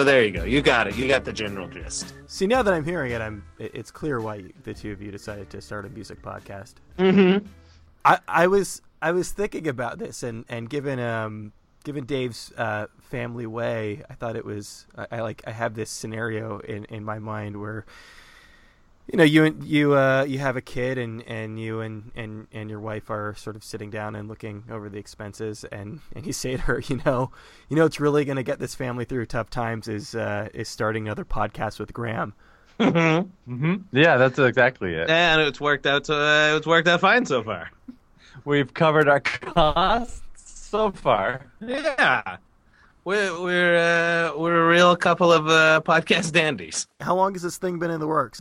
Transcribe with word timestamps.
So 0.00 0.04
there 0.04 0.24
you 0.24 0.30
go. 0.30 0.44
You 0.44 0.62
got 0.62 0.86
it. 0.86 0.96
You 0.96 1.06
got 1.06 1.26
the 1.26 1.32
general 1.34 1.68
gist. 1.68 2.14
See, 2.26 2.46
now 2.46 2.62
that 2.62 2.72
I'm 2.72 2.86
hearing 2.86 3.12
it, 3.12 3.20
I'm 3.20 3.44
it's 3.58 3.90
clear 3.90 4.18
why 4.18 4.36
you, 4.36 4.52
the 4.62 4.72
two 4.72 4.92
of 4.92 5.02
you 5.02 5.10
decided 5.10 5.50
to 5.50 5.60
start 5.60 5.84
a 5.84 5.90
music 5.90 6.22
podcast. 6.22 6.76
Mm-hmm. 6.98 7.46
I, 8.06 8.18
I 8.26 8.46
was 8.46 8.80
I 9.02 9.12
was 9.12 9.30
thinking 9.30 9.68
about 9.68 9.98
this, 9.98 10.22
and, 10.22 10.46
and 10.48 10.70
given 10.70 10.98
um 10.98 11.52
given 11.84 12.06
Dave's 12.06 12.50
uh, 12.56 12.86
family 12.98 13.44
way, 13.44 14.02
I 14.08 14.14
thought 14.14 14.36
it 14.36 14.44
was 14.46 14.86
I, 14.96 15.18
I 15.18 15.20
like 15.20 15.42
I 15.46 15.50
have 15.50 15.74
this 15.74 15.90
scenario 15.90 16.60
in, 16.60 16.86
in 16.86 17.04
my 17.04 17.18
mind 17.18 17.60
where 17.60 17.84
you 19.10 19.16
know 19.16 19.24
you 19.24 19.56
you 19.62 19.94
uh, 19.94 20.22
you 20.22 20.38
have 20.38 20.56
a 20.56 20.60
kid 20.60 20.96
and, 20.96 21.22
and 21.26 21.58
you 21.58 21.80
and, 21.80 22.12
and, 22.14 22.46
and 22.52 22.70
your 22.70 22.78
wife 22.78 23.10
are 23.10 23.34
sort 23.36 23.56
of 23.56 23.64
sitting 23.64 23.90
down 23.90 24.14
and 24.14 24.28
looking 24.28 24.64
over 24.70 24.88
the 24.88 24.98
expenses 24.98 25.64
and, 25.64 26.00
and 26.14 26.26
you 26.26 26.32
say 26.44 26.56
to 26.56 26.62
her 26.62 26.80
you 26.86 27.00
know 27.04 27.30
you 27.68 27.76
know 27.76 27.84
it's 27.84 27.98
really 27.98 28.24
going 28.24 28.36
to 28.36 28.42
get 28.42 28.58
this 28.58 28.74
family 28.74 29.04
through 29.04 29.26
tough 29.26 29.50
times 29.50 29.88
is 29.88 30.14
uh, 30.14 30.48
is 30.54 30.68
starting 30.68 31.06
another 31.06 31.24
podcast 31.24 31.78
with 31.78 31.92
Graham. 31.92 32.34
hmm 32.78 33.74
Yeah, 33.92 34.16
that's 34.16 34.38
exactly 34.38 34.94
it. 34.94 35.10
And 35.10 35.42
it's 35.42 35.60
worked 35.60 35.86
out. 35.86 36.04
To, 36.04 36.14
uh, 36.14 36.56
it's 36.56 36.66
worked 36.66 36.88
out 36.88 37.00
fine 37.00 37.26
so 37.26 37.42
far. 37.42 37.70
We've 38.44 38.72
covered 38.72 39.08
our 39.08 39.20
costs 39.20 40.22
so 40.70 40.90
far. 40.92 41.46
Yeah, 41.60 42.38
we're 43.04 43.42
we're 43.42 43.76
uh, 43.76 44.38
we're 44.38 44.64
a 44.64 44.68
real 44.68 44.96
couple 44.96 45.30
of 45.32 45.48
uh, 45.48 45.82
podcast 45.84 46.32
dandies. 46.32 46.86
How 47.00 47.16
long 47.16 47.34
has 47.34 47.42
this 47.42 47.58
thing 47.58 47.78
been 47.78 47.90
in 47.90 48.00
the 48.00 48.06
works? 48.06 48.40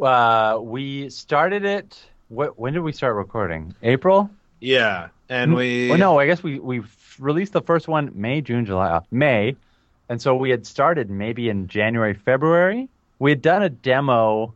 Uh, 0.00 0.58
we 0.60 1.08
started 1.10 1.64
it. 1.64 2.00
What, 2.28 2.58
when 2.58 2.72
did 2.72 2.80
we 2.80 2.92
start 2.92 3.16
recording? 3.16 3.74
April? 3.82 4.30
Yeah, 4.60 5.08
and 5.28 5.54
we. 5.54 5.88
Well, 5.88 5.98
no, 5.98 6.18
I 6.18 6.26
guess 6.26 6.42
we 6.42 6.58
we 6.58 6.82
released 7.18 7.52
the 7.52 7.62
first 7.62 7.88
one 7.88 8.12
May, 8.14 8.40
June, 8.40 8.66
July, 8.66 8.90
uh, 8.90 9.00
May, 9.10 9.56
and 10.08 10.20
so 10.20 10.36
we 10.36 10.50
had 10.50 10.66
started 10.66 11.10
maybe 11.10 11.48
in 11.48 11.66
January, 11.66 12.14
February. 12.14 12.88
We 13.18 13.30
had 13.30 13.42
done 13.42 13.62
a 13.62 13.70
demo, 13.70 14.54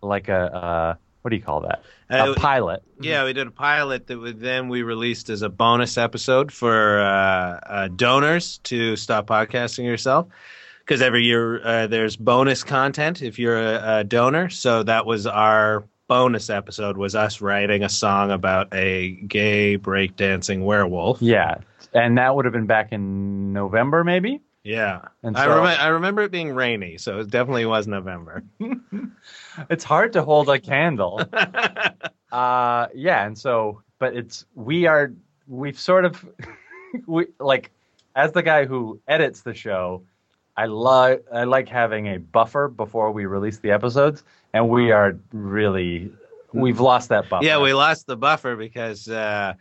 like 0.00 0.28
a 0.28 0.54
uh, 0.54 0.94
what 1.22 1.30
do 1.30 1.36
you 1.36 1.42
call 1.42 1.60
that? 1.60 1.82
Uh, 2.10 2.32
a 2.32 2.34
pilot. 2.34 2.82
Yeah, 3.00 3.24
we 3.24 3.32
did 3.32 3.46
a 3.46 3.52
pilot 3.52 4.06
that 4.08 4.18
would, 4.18 4.40
then 4.40 4.68
we 4.68 4.82
released 4.82 5.30
as 5.30 5.42
a 5.42 5.48
bonus 5.48 5.96
episode 5.96 6.52
for 6.52 7.00
uh, 7.00 7.60
uh, 7.66 7.88
donors 7.88 8.58
to 8.64 8.96
stop 8.96 9.26
podcasting 9.26 9.84
yourself. 9.84 10.26
Because 10.84 11.00
every 11.00 11.24
year 11.24 11.64
uh, 11.64 11.86
there's 11.86 12.16
bonus 12.16 12.64
content 12.64 13.22
if 13.22 13.38
you're 13.38 13.58
a, 13.60 13.98
a 13.98 14.04
donor. 14.04 14.50
So 14.50 14.82
that 14.82 15.06
was 15.06 15.26
our 15.26 15.84
bonus 16.08 16.50
episode 16.50 16.96
was 16.96 17.14
us 17.14 17.40
writing 17.40 17.82
a 17.82 17.88
song 17.88 18.30
about 18.30 18.68
a 18.74 19.12
gay 19.26 19.78
breakdancing 19.78 20.64
werewolf. 20.64 21.22
Yeah, 21.22 21.58
and 21.94 22.18
that 22.18 22.34
would 22.34 22.44
have 22.44 22.52
been 22.52 22.66
back 22.66 22.92
in 22.92 23.52
November, 23.52 24.04
maybe. 24.04 24.40
Yeah, 24.64 25.00
And 25.24 25.36
I, 25.36 25.46
rem- 25.46 25.64
I 25.64 25.88
remember 25.88 26.22
it 26.22 26.30
being 26.30 26.54
rainy, 26.54 26.96
so 26.96 27.18
it 27.18 27.30
definitely 27.30 27.66
was 27.66 27.88
November. 27.88 28.44
It's 29.68 29.84
hard 29.84 30.14
to 30.14 30.22
hold 30.22 30.48
a 30.48 30.58
candle. 30.58 31.20
uh, 32.32 32.86
yeah, 32.94 33.26
and 33.26 33.36
so, 33.36 33.82
but 33.98 34.16
it's 34.16 34.46
we 34.54 34.86
are 34.86 35.12
we've 35.46 35.78
sort 35.78 36.04
of 36.04 36.26
we 37.06 37.26
like 37.38 37.70
as 38.16 38.32
the 38.32 38.42
guy 38.42 38.64
who 38.64 39.00
edits 39.06 39.42
the 39.42 39.54
show. 39.54 40.04
I 40.56 40.66
like 40.66 41.24
I 41.32 41.44
like 41.44 41.68
having 41.68 42.06
a 42.08 42.18
buffer 42.18 42.68
before 42.68 43.10
we 43.12 43.26
release 43.26 43.58
the 43.58 43.70
episodes, 43.70 44.22
and 44.52 44.68
we 44.68 44.92
are 44.92 45.16
really 45.32 46.12
we've 46.52 46.80
lost 46.80 47.08
that 47.08 47.28
buffer. 47.28 47.44
Yeah, 47.44 47.60
we 47.60 47.72
lost 47.72 48.06
the 48.06 48.16
buffer 48.16 48.56
because 48.56 49.08
uh, 49.08 49.54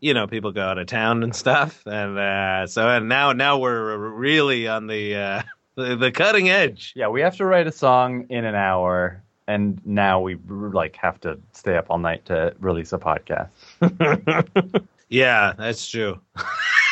you 0.00 0.14
know 0.14 0.26
people 0.26 0.52
go 0.52 0.62
out 0.62 0.78
of 0.78 0.86
town 0.86 1.22
and 1.22 1.34
stuff, 1.34 1.82
and 1.86 2.18
uh, 2.18 2.66
so 2.66 2.88
and 2.88 3.08
now 3.08 3.32
now 3.32 3.58
we're 3.58 3.96
really 3.96 4.68
on 4.68 4.86
the 4.86 5.16
uh, 5.16 5.42
the, 5.74 5.96
the 5.96 6.10
cutting 6.10 6.48
edge. 6.48 6.92
yeah 6.96 7.08
we 7.08 7.20
have 7.20 7.36
to 7.36 7.44
write 7.44 7.66
a 7.66 7.72
song 7.72 8.26
in 8.30 8.44
an 8.44 8.54
hour, 8.54 9.22
and 9.46 9.84
now 9.84 10.20
we 10.20 10.38
like 10.48 10.96
have 10.96 11.20
to 11.20 11.38
stay 11.52 11.76
up 11.76 11.86
all 11.90 11.98
night 11.98 12.24
to 12.26 12.54
release 12.58 12.92
a 12.92 12.98
podcast. 12.98 13.50
Yeah, 15.08 15.54
that's 15.56 15.88
true. 15.88 16.20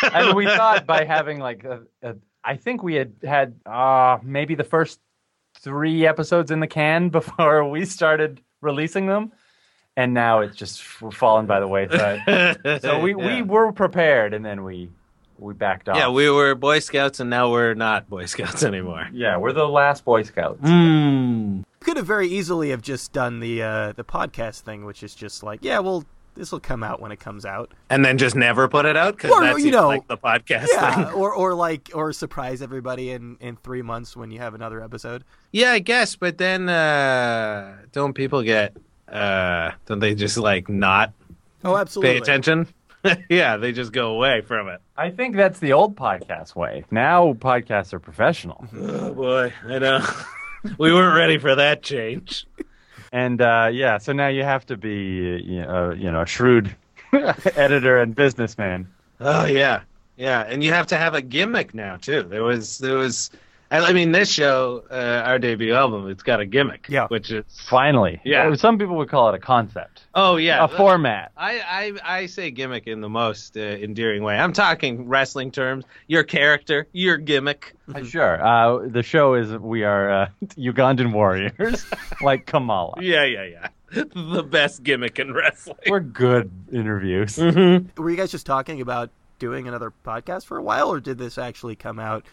and 0.03 0.35
we 0.35 0.47
thought 0.57 0.87
by 0.87 1.05
having 1.05 1.39
like 1.39 1.65
a, 1.65 1.83
a, 2.03 2.17
I 2.47 2.57
think 2.57 2.83
we 2.83 2.95
had 2.95 3.13
had 3.25 3.55
uh 3.67 4.19
maybe 4.23 4.55
the 4.55 4.65
first 4.65 5.01
three 5.59 6.07
episodes 6.07 6.51
in 6.51 6.61
the 6.61 6.67
can 6.67 7.09
before 7.19 7.69
we 7.69 7.85
started 7.85 8.41
releasing 8.61 9.07
them, 9.07 9.33
and 9.97 10.15
now 10.15 10.41
it's 10.41 10.57
just 10.57 10.81
f- 10.81 11.13
fallen 11.15 11.47
by 11.47 11.61
the 11.61 11.69
wayside. 11.69 12.21
so 12.83 13.01
we 13.01 13.15
we 13.15 13.43
were 13.43 13.73
prepared, 13.73 14.33
and 14.33 14.45
then 14.45 14.63
we 14.65 14.91
we 15.39 15.53
backed 15.53 15.89
off. 15.89 15.97
yeah 15.97 16.09
we 16.09 16.31
were 16.31 16.55
Boy 16.55 16.79
Scouts, 16.79 17.21
and 17.21 17.29
now 17.29 17.51
we're 17.51 17.75
not 17.75 18.09
Boy 18.09 18.27
Scouts 18.27 18.63
anymore. 18.63 19.09
yeah 19.13 19.37
we're 19.37 19.53
the 19.53 19.69
last 19.69 20.05
Boy 20.05 20.23
Scouts. 20.23 20.63
Mm. 20.63 21.65
Could 21.81 21.97
have 21.99 22.07
very 22.07 22.29
easily 22.29 22.71
have 22.71 22.83
just 22.83 23.13
done 23.13 23.41
the 23.41 23.63
uh, 23.63 23.93
the 23.93 24.05
podcast 24.05 24.61
thing, 24.61 24.85
which 24.85 25.03
is 25.03 25.15
just 25.15 25.43
like, 25.43 25.61
yeah, 25.63 25.79
well, 25.79 26.05
this 26.37 26.53
will 26.53 26.61
come 26.61 26.83
out 26.83 27.01
when 27.01 27.13
it 27.13 27.19
comes 27.21 27.45
out. 27.45 27.73
And 27.91 28.05
then 28.05 28.19
just 28.19 28.37
never 28.37 28.69
put 28.69 28.85
it 28.87 28.97
out 28.97 29.17
because 29.17 29.31
that's 29.41 29.65
you 29.65 29.71
know, 29.71 29.89
like 29.89 30.07
the 30.07 30.17
podcast 30.19 30.67
Yeah, 30.71 31.07
thing. 31.07 31.15
or 31.15 31.33
or 31.33 31.55
like 31.55 31.91
or 31.95 32.13
surprise 32.13 32.63
everybody 32.63 33.11
in 33.11 33.37
in 33.41 33.57
three 33.57 33.83
months 33.83 34.17
when 34.17 34.31
you 34.31 34.39
have 34.41 34.55
another 34.55 34.83
episode. 34.83 35.25
Yeah, 35.53 35.73
I 35.73 35.79
guess, 35.81 36.15
but 36.17 36.39
then 36.39 36.69
uh, 36.69 37.77
don't 37.93 38.13
people 38.13 38.43
get 38.43 38.77
uh, 39.09 39.73
don't 39.87 39.99
they 40.01 40.15
just 40.15 40.37
like 40.37 40.69
not 40.69 41.13
Oh, 41.65 41.77
absolutely. 41.77 42.13
pay 42.15 42.19
attention? 42.19 42.69
yeah, 43.31 43.57
they 43.57 43.73
just 43.73 43.93
go 43.93 44.11
away 44.15 44.41
from 44.41 44.69
it. 44.69 44.81
I 44.97 45.11
think 45.11 45.37
that's 45.37 45.59
the 45.59 45.73
old 45.73 45.97
podcast 45.97 46.55
way. 46.55 46.85
Now 46.91 47.33
podcasts 47.35 47.93
are 47.93 48.01
professional, 48.01 48.67
Oh 48.77 49.15
boy, 49.15 49.53
I 49.67 49.79
know. 49.79 50.07
we 50.79 50.93
weren't 50.93 51.17
ready 51.17 51.39
for 51.39 51.55
that 51.55 51.83
change. 51.83 52.47
And 53.17 53.41
uh, 53.41 53.71
yeah, 53.73 53.97
so 53.97 54.13
now 54.13 54.29
you 54.29 54.43
have 54.43 54.67
to 54.67 54.77
be 54.77 55.41
you 55.43 55.63
know, 55.63 55.91
you 55.91 56.13
know 56.13 56.21
a 56.21 56.27
shrewd 56.27 56.77
editor 57.57 57.99
and 57.99 58.15
businessman. 58.15 58.87
Oh 59.21 59.47
yeah, 59.47 59.81
yeah, 60.19 60.43
and 60.43 60.63
you 60.63 60.71
have 60.73 60.87
to 60.89 60.99
have 60.99 61.15
a 61.15 61.23
gimmick 61.23 61.73
now 61.73 61.97
too. 61.97 62.25
There 62.25 62.45
was 62.45 62.77
there 62.77 62.99
was, 62.99 63.31
I 63.71 63.79
I 63.81 63.93
mean, 63.93 64.13
this 64.13 64.31
show, 64.31 64.85
uh, 64.91 65.23
our 65.25 65.39
debut 65.39 65.75
album, 65.75 66.09
it's 66.09 66.23
got 66.23 66.41
a 66.41 66.47
gimmick. 66.47 66.87
Yeah. 66.89 67.07
which 67.09 67.31
is 67.31 67.45
Finally, 67.69 68.21
Yeah. 68.25 68.55
Some 68.55 68.79
people 68.79 68.97
would 68.97 69.09
call 69.09 69.29
it 69.31 69.35
a 69.35 69.39
concept, 69.39 70.05
oh 70.15 70.37
yeah, 70.37 70.63
a 70.65 70.69
format. 70.69 71.33
I, 71.37 71.61
I 72.05 72.19
I 72.21 72.27
say 72.27 72.51
gimmick 72.51 72.87
in 72.87 73.01
the 73.01 73.09
most 73.09 73.57
uh, 73.57 73.61
endearing 73.61 74.23
way. 74.23 74.37
I'm 74.37 74.53
talking 74.53 75.09
wrestling 75.09 75.51
terms. 75.51 75.85
Your 76.07 76.23
character, 76.25 76.87
your 76.93 77.17
gimmick. 77.17 77.75
Uh, 77.95 78.05
Sure. 78.05 78.45
Uh, 78.45 78.89
the 78.89 79.03
show 79.03 79.35
is 79.35 79.51
we 79.59 79.85
are 79.85 80.11
uh, 80.11 80.29
Ugandan 80.57 81.13
warriors, 81.13 81.85
like 82.23 82.47
Kamala. 82.47 82.95
Yeah, 83.01 83.25
yeah, 83.25 83.45
yeah. 83.45 83.69
the 83.93 84.43
best 84.43 84.83
gimmick 84.83 85.19
in 85.19 85.33
wrestling. 85.33 85.77
We're 85.89 86.01
good 86.01 86.51
interviews. 86.73 87.39
Were 87.39 88.11
you 88.11 88.17
guys 88.17 88.31
just 88.31 88.47
talking 88.47 88.81
about 88.81 89.11
doing 89.39 89.69
another 89.69 89.93
podcast 90.05 90.45
for 90.47 90.57
a 90.57 90.63
while, 90.63 90.89
or 90.89 91.01
did 91.01 91.19
this 91.19 91.39
actually 91.39 91.77
come 91.77 91.99
out 91.99 92.25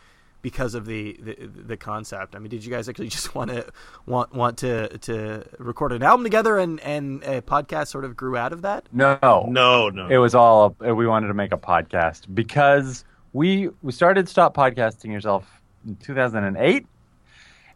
because 0.43 0.75
of 0.75 0.85
the 0.85 1.17
the, 1.19 1.47
the 1.47 1.77
concept? 1.77 2.35
I 2.35 2.39
mean, 2.39 2.49
did 2.49 2.63
you 2.63 2.69
guys 2.69 2.87
actually 2.87 3.07
just 3.17 3.33
want 3.33 3.49
to 3.49 3.65
want 4.05 4.35
want 4.35 4.59
to 4.59 4.95
to 4.99 5.43
record 5.57 5.91
an 5.93 6.03
album 6.03 6.23
together, 6.23 6.59
and 6.59 6.79
and 6.81 7.23
a 7.23 7.41
podcast 7.41 7.87
sort 7.87 8.05
of 8.05 8.15
grew 8.15 8.37
out 8.37 8.53
of 8.53 8.61
that? 8.61 8.87
No, 8.91 9.17
No, 9.49 9.89
no. 9.89 10.07
It 10.07 10.17
was 10.17 10.35
all 10.35 10.75
we 10.79 11.07
wanted 11.07 11.29
to 11.29 11.33
make 11.33 11.51
a 11.51 11.57
podcast 11.57 12.31
because 12.31 13.03
we 13.31 13.69
we 13.81 13.91
started 13.91 14.29
Stop 14.29 14.53
Podcasting 14.55 15.11
Yourself 15.11 15.47
in 15.87 15.95
2008, 15.95 16.85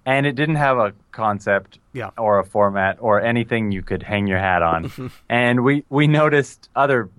and 0.06 0.26
it 0.28 0.34
didn't 0.36 0.56
have 0.56 0.78
a 0.78 0.94
concept 1.12 1.80
Yeah. 1.94 2.12
or 2.18 2.38
a 2.40 2.46
format 2.46 2.98
or 3.02 3.20
anything 3.22 3.72
you 3.72 3.82
could 3.82 4.04
hang 4.04 4.28
your 4.28 4.40
hat 4.40 4.62
on. 4.62 4.92
and 5.30 5.64
we 5.64 5.84
we 5.90 6.06
noticed 6.08 6.70
other. 6.76 7.10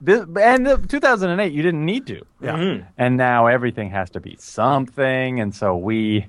This, 0.00 0.24
and 0.40 0.66
the 0.66 0.78
2008, 0.78 1.52
you 1.52 1.62
didn't 1.62 1.84
need 1.84 2.06
to. 2.06 2.22
Yeah. 2.40 2.56
Mhm. 2.56 2.86
and 2.98 3.16
now 3.16 3.46
everything 3.46 3.90
has 3.90 4.10
to 4.10 4.20
be 4.20 4.36
something 4.38 5.40
and 5.40 5.54
so 5.54 5.76
we 5.76 6.26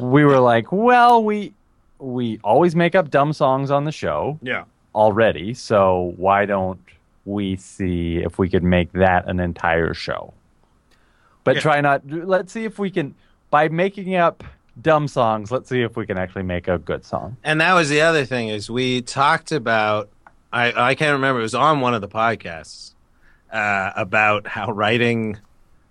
we 0.00 0.24
were 0.24 0.38
like 0.40 0.72
well 0.72 1.22
we 1.22 1.52
we 1.98 2.38
always 2.42 2.74
make 2.74 2.94
up 2.94 3.10
dumb 3.10 3.32
songs 3.32 3.70
on 3.70 3.84
the 3.84 3.92
show 3.92 4.38
Yeah. 4.42 4.64
already 4.94 5.54
so 5.54 6.14
why 6.16 6.46
don't 6.46 6.80
we 7.26 7.56
see 7.56 8.18
if 8.18 8.38
we 8.38 8.48
could 8.48 8.62
make 8.64 8.92
that 8.92 9.28
an 9.28 9.40
entire 9.40 9.92
show 9.94 10.32
but 11.44 11.56
Yeah. 11.56 11.60
try 11.62 11.80
not 11.82 12.02
let's 12.08 12.52
see 12.52 12.64
if 12.64 12.78
we 12.78 12.90
can 12.90 13.14
by 13.50 13.68
making 13.68 14.14
up 14.16 14.42
dumb 14.80 15.06
songs 15.08 15.50
let's 15.52 15.68
see 15.68 15.82
if 15.82 15.96
we 15.96 16.04
can 16.06 16.16
actually 16.18 16.42
make 16.42 16.66
a 16.68 16.78
good 16.78 17.04
song 17.04 17.36
And 17.44 17.60
that 17.60 17.74
was 17.74 17.88
the 17.90 18.00
other 18.00 18.24
thing 18.24 18.48
is 18.48 18.70
we 18.70 19.02
talked 19.02 19.52
about. 19.52 20.08
I 20.54 20.90
I 20.90 20.94
can't 20.94 21.14
remember. 21.14 21.40
It 21.40 21.42
was 21.42 21.54
on 21.54 21.80
one 21.80 21.94
of 21.94 22.00
the 22.00 22.08
podcasts 22.08 22.92
uh, 23.52 23.90
about 23.96 24.46
how 24.46 24.70
writing 24.70 25.38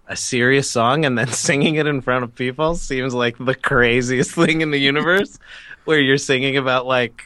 a 0.08 0.16
serious 0.16 0.70
song 0.70 1.06
and 1.06 1.18
then 1.18 1.28
singing 1.48 1.76
it 1.76 1.88
in 1.88 2.02
front 2.02 2.24
of 2.24 2.36
people 2.36 2.76
seems 2.76 3.14
like 3.14 3.38
the 3.38 3.56
craziest 3.56 4.32
thing 4.36 4.62
in 4.62 4.72
the 4.72 4.80
universe. 4.80 5.38
where 5.86 6.00
you're 6.00 6.18
singing 6.18 6.58
about 6.58 6.86
like 6.86 7.24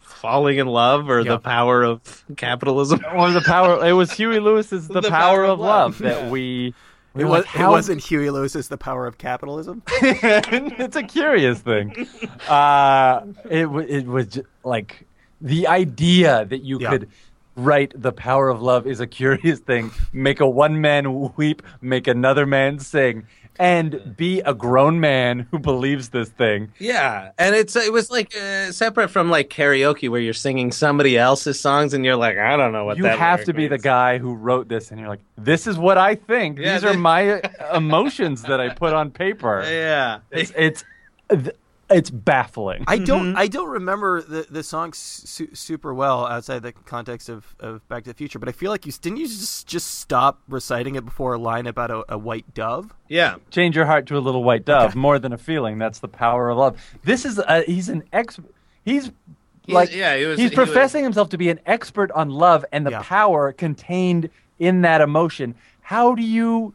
falling 0.00 0.58
in 0.58 0.66
love 0.66 1.08
or 1.08 1.20
Yeah. 1.20 1.32
the 1.32 1.38
power 1.38 1.82
of 1.84 2.24
capitalism. 2.36 3.00
or 3.14 3.30
the 3.30 3.40
power. 3.42 3.86
It 3.86 3.92
was 3.92 4.10
Huey 4.12 4.40
Lewis's 4.40 4.88
"The, 4.88 5.00
The 5.00 5.10
Power, 5.10 5.20
Power 5.20 5.44
of 5.44 5.50
of 5.52 5.60
Love" 5.60 6.00
Love, 6.00 6.10
that 6.10 6.22
yeah. 6.24 6.30
we. 6.30 6.74
we 7.14 7.22
It, 7.22 7.24
were 7.24 7.30
was, 7.30 7.44
like, 7.44 7.46
how- 7.46 7.68
it 7.68 7.70
wasn't 7.70 8.00
Huey 8.02 8.30
Lewis's 8.30 8.68
The 8.68 8.78
Power 8.78 9.06
of 9.06 9.18
Capitalism. 9.18 9.82
it's 10.02 10.96
a 10.96 11.02
curious 11.02 11.60
thing. 11.60 12.06
Uh, 12.48 13.22
it 13.50 13.66
it 13.88 14.06
was 14.06 14.26
ju- 14.28 14.46
like 14.64 15.06
the 15.40 15.66
idea 15.66 16.44
that 16.46 16.62
you 16.64 16.78
Yeah. 16.80 16.90
could 16.90 17.08
write 17.56 17.92
"The 18.00 18.12
Power 18.12 18.48
of 18.48 18.62
Love" 18.62 18.86
is 18.86 19.00
a 19.00 19.06
curious 19.06 19.58
thing. 19.60 19.90
Make 20.12 20.40
a 20.40 20.48
one 20.48 20.80
man 20.80 21.32
weep, 21.36 21.62
make 21.80 22.06
another 22.06 22.46
man 22.46 22.78
sing, 22.78 23.24
and 23.60 24.14
be 24.16 24.40
a 24.42 24.54
grown 24.54 25.00
man 25.00 25.48
who 25.50 25.58
believes 25.58 26.10
this 26.10 26.28
thing. 26.28 26.70
Yeah, 26.78 27.30
and 27.36 27.56
it's 27.56 27.74
it 27.74 27.92
was 27.92 28.10
like 28.12 28.32
uh, 28.36 28.70
separate 28.70 29.08
from 29.08 29.28
like 29.30 29.50
karaoke 29.50 30.08
where 30.08 30.20
you're 30.20 30.32
singing 30.34 30.70
somebody 30.70 31.18
else's 31.18 31.58
songs 31.58 31.94
and 31.94 32.04
you're 32.04 32.14
like, 32.14 32.38
I 32.38 32.56
don't 32.56 32.70
know 32.72 32.84
what 32.84 32.96
you 32.96 33.02
that 33.02 33.18
have 33.18 33.42
to 33.46 33.52
be 33.52 33.66
the 33.66 33.78
guy 33.78 34.18
who 34.18 34.34
wrote 34.34 34.68
this, 34.68 34.92
and 34.92 35.00
you're 35.00 35.08
like, 35.08 35.22
"This 35.36 35.66
is 35.66 35.76
what 35.76 35.98
I 35.98 36.14
think. 36.14 36.58
Yeah, 36.60 36.74
These 36.74 36.84
are 36.84 36.94
my 36.96 37.40
emotions 37.74 38.42
that 38.42 38.60
I 38.60 38.68
put 38.68 38.92
on 38.92 39.10
paper." 39.10 39.64
Yeah, 39.68 40.18
It's 40.30 40.52
it's 40.56 40.84
it's 41.90 42.10
baffling. 42.10 42.84
I 42.86 42.98
don't. 42.98 43.28
Mm-hmm. 43.28 43.38
I 43.38 43.46
don't 43.48 43.68
remember 43.70 44.20
the 44.22 44.46
the 44.50 44.62
song 44.62 44.92
su- 44.92 45.54
super 45.54 45.94
well 45.94 46.26
outside 46.26 46.62
the 46.62 46.72
context 46.72 47.28
of, 47.28 47.54
of 47.60 47.86
Back 47.88 48.04
to 48.04 48.10
the 48.10 48.14
Future. 48.14 48.38
But 48.38 48.48
I 48.48 48.52
feel 48.52 48.70
like 48.70 48.84
you 48.86 48.92
didn't 48.92 49.18
you 49.18 49.26
just 49.26 49.66
just 49.66 49.98
stop 50.00 50.40
reciting 50.48 50.96
it 50.96 51.04
before 51.04 51.34
a 51.34 51.38
line 51.38 51.66
about 51.66 51.90
a, 51.90 52.04
a 52.10 52.18
white 52.18 52.52
dove. 52.54 52.94
yeah. 53.08 53.36
change 53.50 53.74
your 53.76 53.86
heart 53.86 54.06
to 54.06 54.16
a 54.16 54.20
little 54.20 54.44
white 54.44 54.64
dove 54.64 54.94
more 54.94 55.18
than 55.18 55.32
a 55.32 55.38
feeling 55.38 55.78
that's 55.78 55.98
the 56.00 56.08
power 56.08 56.50
of 56.50 56.58
love 56.58 56.76
this 57.04 57.24
is 57.24 57.38
a, 57.38 57.62
he's 57.62 57.88
an 57.88 58.02
ex 58.12 58.38
he's 58.84 59.10
like 59.66 59.94
yeah, 59.94 60.16
he 60.16 60.24
was- 60.26 60.38
he's 60.38 60.50
he 60.50 60.56
was- 60.56 60.66
professing 60.68 61.04
himself 61.04 61.28
to 61.30 61.38
be 61.38 61.48
an 61.50 61.60
expert 61.66 62.10
on 62.12 62.30
love 62.30 62.64
and 62.72 62.86
the 62.86 62.90
Yeah. 62.90 63.02
power 63.02 63.52
contained 63.52 64.30
in 64.58 64.82
that 64.82 65.00
emotion 65.00 65.54
how 65.80 66.14
do 66.14 66.22
you 66.22 66.74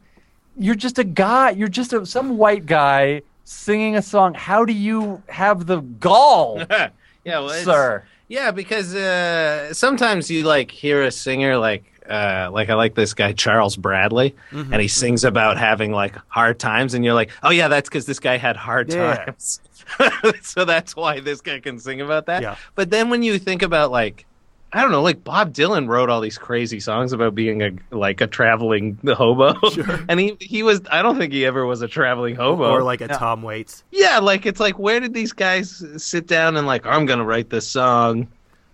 you're 0.56 0.74
just 0.74 0.98
a 0.98 1.04
guy 1.04 1.50
you're 1.50 1.68
just 1.68 1.92
a, 1.92 2.04
some 2.06 2.36
white 2.38 2.66
guy 2.66 3.22
singing 3.44 3.96
a 3.96 4.02
song 4.02 4.34
how 4.34 4.64
do 4.64 4.72
you 4.72 5.22
have 5.28 5.66
the 5.66 5.80
gall 5.80 6.62
yeah, 6.70 6.90
well, 7.24 7.48
sir 7.50 8.04
Yeah, 8.28 8.50
because 8.52 8.94
uh, 8.94 9.72
sometimes 9.74 10.30
you 10.30 10.44
like 10.44 10.70
hear 10.70 11.02
a 11.02 11.10
singer 11.10 11.58
like 11.58 11.84
uh, 12.08 12.50
like 12.52 12.68
I 12.70 12.74
like 12.74 12.94
this 12.94 13.14
guy 13.14 13.32
Charles 13.32 13.76
Bradley, 13.76 14.34
and 14.50 14.74
he 14.80 14.88
sings 14.88 15.24
about 15.24 15.56
having 15.56 15.90
like 15.92 16.14
hard 16.28 16.58
times, 16.58 16.92
and 16.94 17.02
you're 17.04 17.14
like, 17.14 17.30
oh 17.42 17.50
yeah, 17.50 17.68
that's 17.68 17.88
because 17.88 18.04
this 18.04 18.20
guy 18.20 18.36
had 18.36 18.56
hard 18.56 18.92
Yeah. 18.92 19.24
times, 19.24 19.60
so 20.42 20.64
that's 20.66 20.94
why 20.96 21.20
this 21.20 21.40
guy 21.40 21.60
can 21.60 21.78
sing 21.78 22.00
about 22.02 22.26
that. 22.26 22.42
Yeah. 22.42 22.56
But 22.74 22.90
then 22.90 23.08
when 23.10 23.22
you 23.22 23.38
think 23.38 23.62
about 23.62 23.90
like. 23.90 24.26
I 24.74 24.82
don't 24.82 24.90
know, 24.90 25.02
like 25.02 25.22
Bob 25.22 25.54
Dylan 25.54 25.88
wrote 25.88 26.10
all 26.10 26.20
these 26.20 26.36
crazy 26.36 26.80
songs 26.80 27.12
about 27.12 27.36
being 27.36 27.62
a 27.62 27.70
like 27.92 28.20
a 28.20 28.26
traveling 28.26 28.98
hobo, 29.06 29.54
and 30.08 30.18
he 30.18 30.36
he 30.40 30.64
was 30.64 30.80
I 30.90 31.00
don't 31.00 31.16
think 31.16 31.32
he 31.32 31.46
ever 31.46 31.64
was 31.64 31.80
a 31.80 31.86
traveling 31.86 32.34
hobo, 32.34 32.70
or 32.70 32.82
like 32.82 33.00
a 33.00 33.06
Tom 33.06 33.42
Waits. 33.42 33.84
yeah, 33.92 34.18
like 34.18 34.46
it's 34.46 34.58
like 34.58 34.76
where 34.76 34.98
did 34.98 35.14
these 35.14 35.32
guys 35.32 35.84
sit 35.96 36.26
down 36.26 36.56
and 36.56 36.66
like 36.66 36.86
I'm 36.86 37.06
gonna 37.06 37.24
write 37.24 37.50
this 37.50 37.68
song 37.68 38.26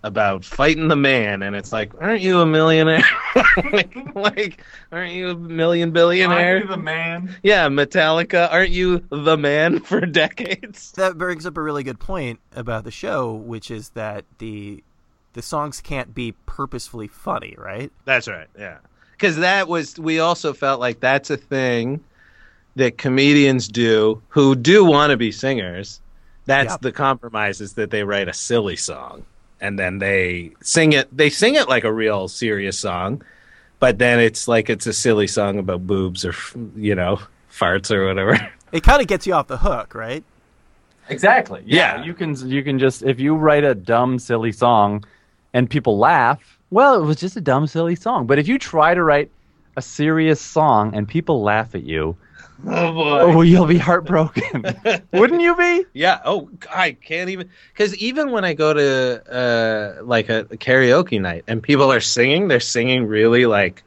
about 0.02 0.42
fighting 0.42 0.88
the 0.88 0.96
man, 0.96 1.42
and 1.42 1.54
it's 1.54 1.72
like, 1.72 1.92
aren't 2.00 2.22
you 2.22 2.40
a 2.40 2.46
millionaire? 2.46 3.04
like, 4.14 4.64
aren't 4.90 5.12
you 5.12 5.28
a 5.28 5.34
million 5.34 5.90
billionaire? 5.90 6.66
the 6.66 6.76
man 6.78 7.36
Yeah, 7.42 7.68
Metallica, 7.68 8.50
aren't 8.50 8.70
you 8.70 9.04
the 9.10 9.36
man 9.36 9.80
for 9.80 10.00
decades? 10.06 10.92
That 10.92 11.18
brings 11.18 11.44
up 11.44 11.58
a 11.58 11.62
really 11.62 11.82
good 11.82 12.00
point 12.00 12.40
about 12.52 12.84
the 12.84 12.90
show, 12.90 13.34
which 13.34 13.70
is 13.70 13.90
that 13.90 14.24
the 14.38 14.82
the 15.32 15.42
songs 15.42 15.80
can't 15.80 16.14
be 16.14 16.32
purposefully 16.46 17.08
funny, 17.08 17.54
right? 17.58 17.90
That's 18.04 18.28
right. 18.28 18.48
Yeah, 18.58 18.78
because 19.12 19.36
that 19.36 19.68
was 19.68 19.98
we 19.98 20.18
also 20.20 20.52
felt 20.52 20.80
like 20.80 21.00
that's 21.00 21.30
a 21.30 21.36
thing 21.36 22.02
that 22.76 22.98
comedians 22.98 23.68
do 23.68 24.22
who 24.28 24.54
do 24.54 24.84
want 24.84 25.10
to 25.10 25.16
be 25.16 25.32
singers. 25.32 26.00
That's 26.46 26.72
Yeah. 26.72 26.78
the 26.80 26.92
compromise 26.92 27.60
is 27.60 27.74
that 27.74 27.90
they 27.90 28.02
write 28.04 28.28
a 28.28 28.32
silly 28.32 28.76
song 28.76 29.24
and 29.60 29.78
then 29.78 29.98
they 29.98 30.52
sing 30.62 30.92
it. 30.92 31.14
They 31.16 31.30
sing 31.30 31.54
it 31.54 31.68
like 31.68 31.84
a 31.84 31.92
real 31.92 32.28
serious 32.28 32.78
song, 32.78 33.22
but 33.78 33.98
then 33.98 34.18
it's 34.20 34.48
like 34.48 34.70
it's 34.70 34.86
a 34.86 34.92
silly 34.92 35.26
song 35.26 35.58
about 35.58 35.86
boobs 35.86 36.24
or 36.24 36.34
you 36.76 36.94
know 36.94 37.20
farts 37.52 37.90
or 37.90 38.06
whatever. 38.06 38.38
It 38.72 38.84
kind 38.84 39.02
of 39.02 39.08
gets 39.08 39.26
you 39.26 39.34
off 39.34 39.48
the 39.48 39.56
hook, 39.58 39.96
right? 39.96 40.22
Exactly. 41.08 41.60
Yeah. 41.66 41.96
Yeah. 41.96 42.04
You 42.04 42.14
can 42.14 42.36
you 42.48 42.62
can 42.62 42.78
just 42.78 43.02
if 43.02 43.18
you 43.18 43.34
write 43.34 43.64
a 43.64 43.74
dumb 43.74 44.18
silly 44.20 44.52
song 44.52 45.04
and 45.52 45.68
people 45.68 45.98
laugh, 45.98 46.58
well, 46.70 47.02
it 47.02 47.04
was 47.04 47.16
just 47.16 47.36
a 47.36 47.40
dumb 47.40 47.66
silly 47.66 47.96
song. 47.96 48.26
But 48.26 48.38
if 48.38 48.48
you 48.48 48.58
try 48.58 48.94
to 48.94 49.02
write 49.02 49.30
a 49.76 49.82
serious 49.82 50.40
song 50.40 50.94
and 50.94 51.06
people 51.06 51.42
laugh 51.42 51.74
at 51.74 51.84
you, 51.84 52.16
oh 52.66 52.92
boy. 52.92 53.18
oh, 53.20 53.40
you'll 53.42 53.66
be 53.66 53.78
heartbroken. 53.78 54.64
Wouldn't 55.12 55.40
you 55.40 55.56
be? 55.56 55.84
Yeah. 55.92 56.20
Oh, 56.24 56.48
I 56.70 56.92
can't 56.92 57.30
even 57.30 57.48
because 57.72 57.96
even 57.96 58.30
when 58.30 58.44
I 58.44 58.54
go 58.54 58.72
to 58.72 59.32
uh, 59.32 60.04
like 60.04 60.28
a, 60.28 60.40
a 60.40 60.56
karaoke 60.56 61.20
night 61.20 61.44
and 61.46 61.62
people 61.62 61.92
are 61.92 62.00
singing, 62.00 62.48
they're 62.48 62.60
singing 62.60 63.06
really 63.06 63.46
like 63.46 63.82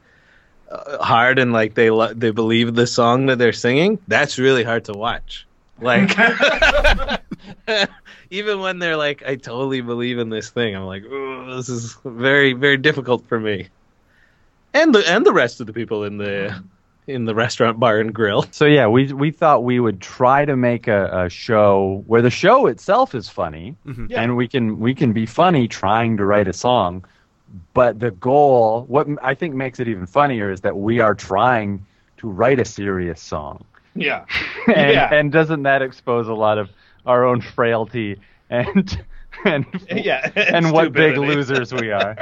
uh, 0.70 1.02
hard 1.02 1.38
and 1.38 1.52
like 1.52 1.74
they 1.74 1.90
lo- 1.90 2.14
they 2.14 2.30
believe 2.30 2.74
the 2.74 2.86
song 2.86 3.26
that 3.26 3.38
they're 3.38 3.52
singing. 3.52 3.98
That's 4.08 4.38
really 4.38 4.64
hard 4.64 4.84
to 4.86 4.92
watch. 4.92 5.46
Like 5.80 6.16
even 8.30 8.60
when 8.60 8.78
they're 8.78 8.96
like, 8.96 9.22
I 9.26 9.36
totally 9.36 9.80
believe 9.80 10.18
in 10.18 10.28
this 10.30 10.50
thing. 10.50 10.74
I'm 10.74 10.84
like, 10.84 11.04
"Ooh, 11.04 11.54
this 11.56 11.68
is 11.68 11.96
very 12.04 12.52
very 12.52 12.76
difficult 12.76 13.26
for 13.26 13.38
me. 13.40 13.68
And 14.72 14.94
the 14.94 15.08
and 15.08 15.24
the 15.24 15.32
rest 15.32 15.60
of 15.60 15.66
the 15.66 15.72
people 15.72 16.04
in 16.04 16.18
the 16.18 16.62
in 17.06 17.26
the 17.26 17.34
restaurant 17.34 17.78
bar 17.78 18.00
and 18.00 18.14
grill. 18.14 18.46
So 18.50 18.64
yeah, 18.64 18.86
we 18.88 19.12
we 19.12 19.30
thought 19.30 19.62
we 19.62 19.78
would 19.78 20.00
try 20.00 20.44
to 20.44 20.56
make 20.56 20.88
a, 20.88 21.24
a 21.26 21.28
show 21.28 22.02
where 22.06 22.22
the 22.22 22.30
show 22.30 22.66
itself 22.66 23.14
is 23.14 23.28
funny, 23.28 23.76
Mhm. 23.86 24.10
Yeah. 24.10 24.22
and 24.22 24.36
we 24.36 24.48
can 24.48 24.80
we 24.80 24.94
can 24.94 25.12
be 25.12 25.26
funny 25.26 25.68
trying 25.68 26.16
to 26.16 26.24
write 26.24 26.48
a 26.48 26.52
song, 26.52 27.04
but 27.74 28.00
the 28.00 28.10
goal, 28.10 28.84
what 28.88 29.06
I 29.22 29.34
think 29.34 29.54
makes 29.54 29.78
it 29.80 29.88
even 29.88 30.06
funnier, 30.06 30.50
is 30.50 30.62
that 30.62 30.76
we 30.76 30.98
are 31.00 31.14
trying 31.14 31.84
to 32.18 32.28
write 32.28 32.58
a 32.58 32.64
serious 32.64 33.20
song. 33.20 33.64
Yeah. 33.94 34.24
and, 34.66 34.90
Yeah. 34.92 35.14
and 35.14 35.30
doesn't 35.30 35.62
that 35.64 35.82
expose 35.82 36.26
a 36.26 36.34
lot 36.34 36.58
of 36.58 36.70
our 37.06 37.24
own 37.24 37.40
frailty 37.40 38.18
and 38.50 39.04
and 39.44 39.66
Yeah. 39.90 40.30
and 40.36 40.72
what 40.72 40.92
big 40.92 41.16
losers 41.16 41.72
we 41.72 41.90
are? 41.90 42.16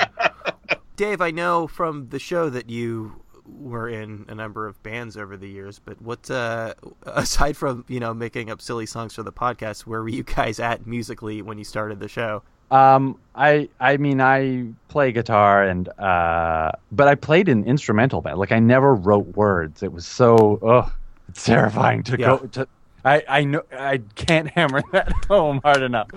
Dave, 0.97 1.21
I 1.21 1.31
know 1.31 1.67
from 1.67 2.09
the 2.11 2.19
show 2.19 2.51
that 2.51 2.69
you 2.69 3.13
were 3.47 3.89
in 3.89 4.25
a 4.29 4.35
number 4.35 4.67
of 4.67 4.81
bands 4.83 5.17
over 5.17 5.37
the 5.37 5.49
years, 5.49 5.81
but 5.85 6.01
what 6.01 6.31
uh, 6.31 6.75
aside 7.05 7.57
from 7.57 7.85
you 7.89 7.99
know 8.01 8.15
making 8.15 8.51
up 8.51 8.61
silly 8.61 8.87
songs 8.87 9.15
for 9.15 9.23
the 9.23 9.33
podcast, 9.33 9.81
where 9.83 10.01
were 10.03 10.09
you 10.09 10.23
guys 10.23 10.61
at 10.61 10.87
musically 10.87 11.43
when 11.43 11.59
you 11.59 11.65
started 11.65 11.99
the 12.01 12.09
show? 12.09 12.43
Um, 12.71 13.19
I 13.35 13.69
I 13.81 13.97
mean 13.99 14.21
I 14.21 14.67
play 14.89 15.13
guitar 15.13 15.65
and 15.65 15.89
uh, 15.99 16.73
but 16.93 17.09
I 17.09 17.15
played 17.15 17.49
in 17.49 17.65
instrumental 17.65 18.21
band. 18.21 18.39
Like 18.39 18.53
I 18.53 18.59
never 18.61 18.95
wrote 18.95 19.27
words. 19.37 19.83
It 19.83 19.93
was 19.93 20.07
so 20.07 20.59
ugh, 20.63 20.91
it's 21.29 21.45
terrifying 21.45 22.03
to 22.05 22.13
Yeah. 22.19 22.27
go 22.27 22.39
to. 22.39 22.69
I, 23.05 23.23
I 23.29 23.45
know 23.45 23.63
I 23.73 23.99
can't 24.15 24.49
hammer 24.57 24.83
that 24.93 25.13
home 25.29 25.61
hard 25.65 25.83
enough. 25.83 26.09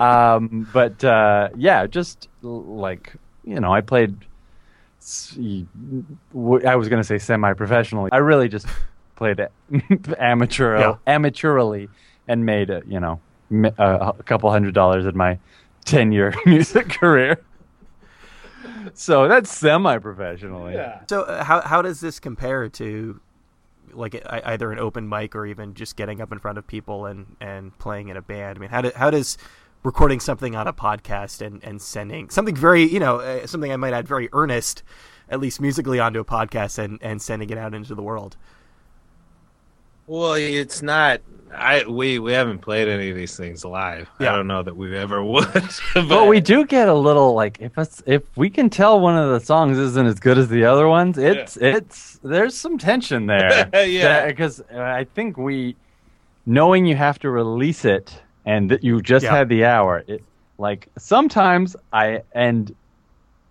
Um, 0.00 0.68
but 0.72 1.02
uh, 1.04 1.50
yeah, 1.56 1.86
just 1.86 2.28
like 2.42 3.12
you 3.44 3.60
know, 3.60 3.72
I 3.72 3.80
played. 3.80 4.16
I 5.46 6.76
was 6.76 6.88
gonna 6.88 7.04
say 7.04 7.18
semi-professionally. 7.18 8.10
I 8.12 8.18
really 8.18 8.48
just 8.48 8.66
played 9.16 9.38
it 9.38 9.52
amateur 10.18 10.78
Yeah. 10.78 10.94
amateurly 11.06 11.88
and 12.26 12.46
made 12.46 12.70
a, 12.70 12.82
you 12.86 12.98
know 13.00 13.20
a, 13.78 14.14
a 14.18 14.22
couple 14.24 14.50
hundred 14.50 14.74
dollars 14.74 15.04
in 15.06 15.16
my 15.16 15.38
ten-year 15.84 16.34
music 16.46 16.88
career. 16.88 17.38
So 18.94 19.28
that's 19.28 19.50
semi-professionally. 19.50 20.76
So 21.08 21.22
uh, 21.22 21.44
how 21.44 21.60
how 21.60 21.82
does 21.82 22.00
this 22.00 22.18
compare 22.18 22.68
to 22.70 23.20
like 23.94 24.20
either 24.26 24.72
an 24.72 24.78
open 24.78 25.08
mic 25.08 25.34
or 25.34 25.46
even 25.46 25.74
just 25.74 25.96
getting 25.96 26.20
up 26.20 26.32
in 26.32 26.38
front 26.38 26.58
of 26.58 26.66
people 26.66 27.06
and, 27.06 27.36
and 27.40 27.76
playing 27.78 28.08
in 28.08 28.16
a 28.16 28.22
band? 28.22 28.58
I 28.58 28.60
mean, 28.60 28.70
how 28.70 28.82
do, 28.82 28.92
how 28.94 29.10
does 29.10 29.38
recording 29.82 30.18
something 30.18 30.56
on 30.56 30.66
a 30.66 30.72
podcast 30.72 31.44
and, 31.44 31.62
and 31.62 31.80
sending 31.80 32.30
something 32.30 32.56
very 32.56 32.84
you 32.84 32.98
know 32.98 33.16
uh, 33.20 33.46
something 33.46 33.70
I 33.70 33.76
might 33.76 33.92
add 33.92 34.08
very 34.08 34.28
earnest, 34.32 34.82
at 35.28 35.40
least 35.40 35.60
musically, 35.60 36.00
onto 36.00 36.20
a 36.20 36.24
podcast 36.24 36.78
and, 36.78 36.98
and 37.02 37.20
sending 37.20 37.50
it 37.50 37.58
out 37.58 37.74
into 37.74 37.94
the 37.94 38.02
world? 38.02 38.36
Well, 40.06 40.34
it's 40.34 40.82
not. 40.82 41.20
I 41.56 41.84
we 41.86 42.18
we 42.18 42.32
haven't 42.32 42.58
played 42.58 42.88
any 42.88 43.10
of 43.10 43.16
these 43.16 43.36
things 43.36 43.64
live. 43.64 44.08
Yeah. 44.18 44.32
I 44.32 44.36
don't 44.36 44.48
know 44.48 44.62
that 44.64 44.76
we 44.76 44.96
ever 44.96 45.22
would. 45.32 45.52
but, 45.52 46.08
But 46.08 46.26
we 46.26 46.40
do 46.40 46.64
get 46.66 46.88
a 46.88 46.94
little 46.94 47.32
like 47.34 47.58
if 47.60 47.78
us 47.78 48.02
if 48.06 48.22
we 48.36 48.50
can 48.50 48.68
tell 48.68 48.98
one 49.00 49.16
of 49.16 49.30
the 49.30 49.38
songs 49.44 49.78
isn't 49.78 50.06
as 50.06 50.18
good 50.18 50.36
as 50.36 50.48
the 50.48 50.64
other 50.64 50.88
ones, 50.88 51.16
it's 51.16 51.56
it's 51.56 52.18
there's 52.24 52.56
some 52.56 52.76
tension 52.76 53.26
there. 53.32 53.70
Yeah. 53.86 54.26
because 54.26 54.60
uh, 54.62 54.78
I 54.80 55.04
think 55.14 55.36
we 55.36 55.76
knowing 56.44 56.86
you 56.86 56.96
have 56.96 57.18
to 57.20 57.30
release 57.30 57.84
it 57.84 58.20
and 58.44 58.70
that 58.70 58.82
you 58.82 59.00
just 59.00 59.24
Yeah. 59.24 59.36
had 59.36 59.48
the 59.48 59.64
hour. 59.64 60.02
It, 60.08 60.22
Like 60.58 60.88
sometimes 60.98 61.76
I 61.92 62.22
and 62.32 62.74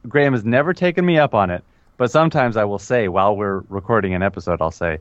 Graham 0.10 0.34
has 0.34 0.44
never 0.44 0.74
taken 0.74 1.06
me 1.06 1.18
up 1.18 1.34
on 1.34 1.50
it, 1.50 1.64
but 1.98 2.12
sometimes 2.12 2.58
I 2.58 2.66
will 2.66 2.80
say 2.80 3.08
while 3.08 3.36
we're 3.38 3.64
recording 3.70 4.14
an 4.14 4.22
episode, 4.22 4.62
I'll 4.62 4.72
say, 4.72 5.00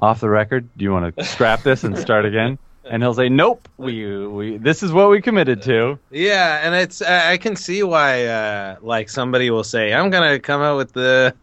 "Off 0.00 0.20
the 0.20 0.28
record, 0.28 0.68
do 0.76 0.84
you 0.84 0.92
want 0.92 1.16
to 1.16 1.24
scrap 1.24 1.62
this 1.62 1.84
and 1.84 1.98
start 1.98 2.24
again?" 2.24 2.58
And 2.86 3.02
he'll 3.02 3.14
say, 3.14 3.30
"Nope, 3.30 3.66
we 3.78 4.26
we 4.26 4.58
this 4.58 4.82
is 4.82 4.92
what 4.92 5.08
we 5.08 5.22
committed 5.22 5.62
to." 5.62 5.98
Yeah, 6.10 6.60
and 6.62 6.74
it's 6.74 7.00
I 7.00 7.32
I 7.32 7.36
can 7.38 7.56
see 7.56 7.82
why 7.82 8.26
uh, 8.26 8.76
like 8.82 9.08
somebody 9.08 9.48
will 9.48 9.64
say 9.64 9.94
I'm 9.94 10.10
gonna 10.10 10.38
come 10.38 10.60
out 10.60 10.76
with 10.76 10.92
the 10.92 11.34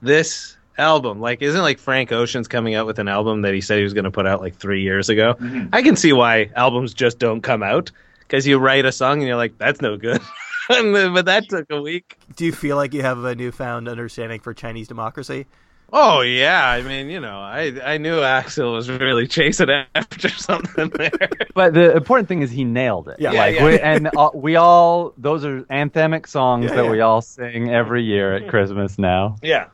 this 0.00 0.56
album. 0.78 1.20
Like, 1.20 1.42
isn't 1.42 1.60
like 1.60 1.80
Frank 1.80 2.12
Ocean's 2.12 2.46
coming 2.46 2.76
out 2.76 2.86
with 2.86 3.00
an 3.00 3.08
album 3.08 3.42
that 3.42 3.52
he 3.52 3.60
said 3.60 3.78
he 3.78 3.82
was 3.82 3.94
gonna 3.94 4.12
put 4.12 4.28
out 4.28 4.40
like 4.40 4.56
three 4.56 4.82
years 4.82 5.08
ago? 5.08 5.34
I 5.72 5.82
can 5.82 5.96
see 5.96 6.12
why 6.12 6.50
albums 6.54 6.94
just 6.94 7.18
don't 7.18 7.40
come 7.40 7.64
out 7.64 7.90
because 8.20 8.46
you 8.46 8.58
write 8.58 8.84
a 8.84 8.92
song 8.92 9.18
and 9.18 9.26
you're 9.26 9.36
like, 9.36 9.58
that's 9.58 9.80
no 9.80 9.96
good. 9.96 10.20
but 10.68 11.26
that 11.26 11.48
took 11.48 11.66
a 11.70 11.80
week. 11.80 12.16
Do 12.34 12.44
you 12.44 12.52
feel 12.52 12.76
like 12.76 12.92
you 12.92 13.02
have 13.02 13.24
a 13.24 13.34
newfound 13.34 13.88
understanding 13.88 14.40
for 14.40 14.52
Chinese 14.52 14.88
democracy? 14.88 15.46
Oh 15.92 16.20
yeah, 16.20 16.68
I 16.68 16.82
mean, 16.82 17.08
you 17.10 17.20
know, 17.20 17.38
I 17.38 17.72
I 17.84 17.98
knew 17.98 18.16
Axl 18.20 18.72
was 18.72 18.90
really 18.90 19.26
chasing 19.28 19.70
after 19.94 20.28
something 20.48 20.88
there. 20.90 21.10
But 21.54 21.74
the 21.74 21.94
important 21.96 22.28
thing 22.28 22.42
is 22.42 22.50
he 22.50 22.64
nailed 22.64 23.08
it. 23.08 23.20
Yeah. 23.20 23.32
Yeah, 23.32 23.38
like 23.40 23.54
yeah. 23.56 23.64
We, 23.64 23.80
and 23.80 24.10
uh, 24.16 24.30
we 24.34 24.56
all 24.56 25.14
those 25.16 25.44
are 25.44 25.62
anthemic 25.64 26.26
songs 26.26 26.66
Yeah, 26.66 26.76
that 26.76 26.84
yeah. 26.86 26.90
we 26.90 27.00
all 27.00 27.22
sing 27.22 27.70
every 27.72 28.02
year 28.02 28.34
at 28.34 28.48
Christmas 28.48 28.98
now. 28.98 29.36
yeah. 29.42 29.68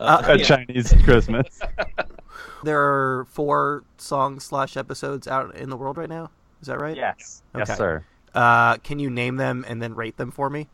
Uh, 0.00 0.22
At 0.28 0.38
yeah. 0.40 0.44
Chinese 0.44 0.94
Christmas. 1.04 1.60
There 2.64 2.80
are 2.80 3.24
four 3.30 3.84
songs 3.98 4.44
slash 4.44 4.76
episodes 4.76 5.28
out 5.28 5.54
in 5.56 5.70
the 5.70 5.76
world 5.76 5.96
right 5.96 6.08
now. 6.08 6.30
Is 6.60 6.66
that 6.66 6.80
right? 6.80 6.96
yes. 6.96 7.42
Okay. 7.54 7.64
Yes, 7.68 7.76
sir. 7.78 8.04
Uh, 8.34 8.76
can 8.78 8.98
you 8.98 9.10
name 9.10 9.36
them 9.36 9.64
and 9.68 9.80
then 9.80 9.94
rate 9.94 10.16
them 10.16 10.32
for 10.32 10.50
me? 10.50 10.66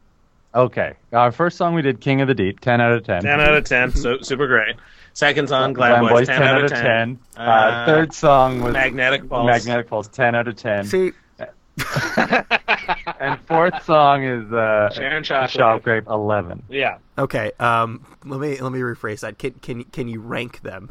Okay. 0.54 0.94
Our 1.12 1.32
first 1.32 1.56
song 1.56 1.74
we 1.74 1.82
did 1.82 2.00
King 2.00 2.20
of 2.20 2.28
the 2.28 2.34
Deep, 2.34 2.60
10 2.60 2.80
out 2.80 2.92
of 2.92 3.04
10. 3.04 3.22
10 3.22 3.40
out 3.40 3.54
of 3.54 3.64
10, 3.64 3.90
so 3.92 4.18
super 4.20 4.46
great. 4.46 4.76
Second 5.12 5.48
song, 5.48 5.72
Glad, 5.72 6.00
Glam 6.00 6.02
Boys, 6.04 6.12
Boys, 6.12 6.26
10, 6.28 6.42
out 6.42 6.64
of 6.64 6.70
10. 6.70 7.18
Uh, 7.36 7.40
Uh, 7.40 7.86
third 7.86 8.12
song 8.12 8.60
was 8.60 8.72
Magnetic 8.72 9.28
Pulse. 9.28 9.46
Magnetic 9.46 9.88
Pulse, 9.88 10.08
10 10.08 10.34
out 10.34 10.48
of 10.48 10.56
10. 10.56 10.84
See, 10.84 11.12
and 13.20 13.40
fourth 13.46 13.82
song 13.84 14.22
is 14.22 14.52
uh, 14.52 14.90
Sharon 14.90 15.24
Chocolate. 15.24 15.50
Shop 15.50 15.82
Grape, 15.82 16.06
11. 16.06 16.62
Yeah. 16.68 16.98
okay. 17.18 17.50
Um, 17.58 18.04
let 18.24 18.38
me 18.40 18.60
let 18.60 18.70
me 18.70 18.78
rephrase 18.78 19.20
that. 19.20 19.38
Can 19.38 19.52
can 19.54 19.82
can 19.84 20.06
you 20.06 20.20
rank 20.20 20.62
them? 20.62 20.90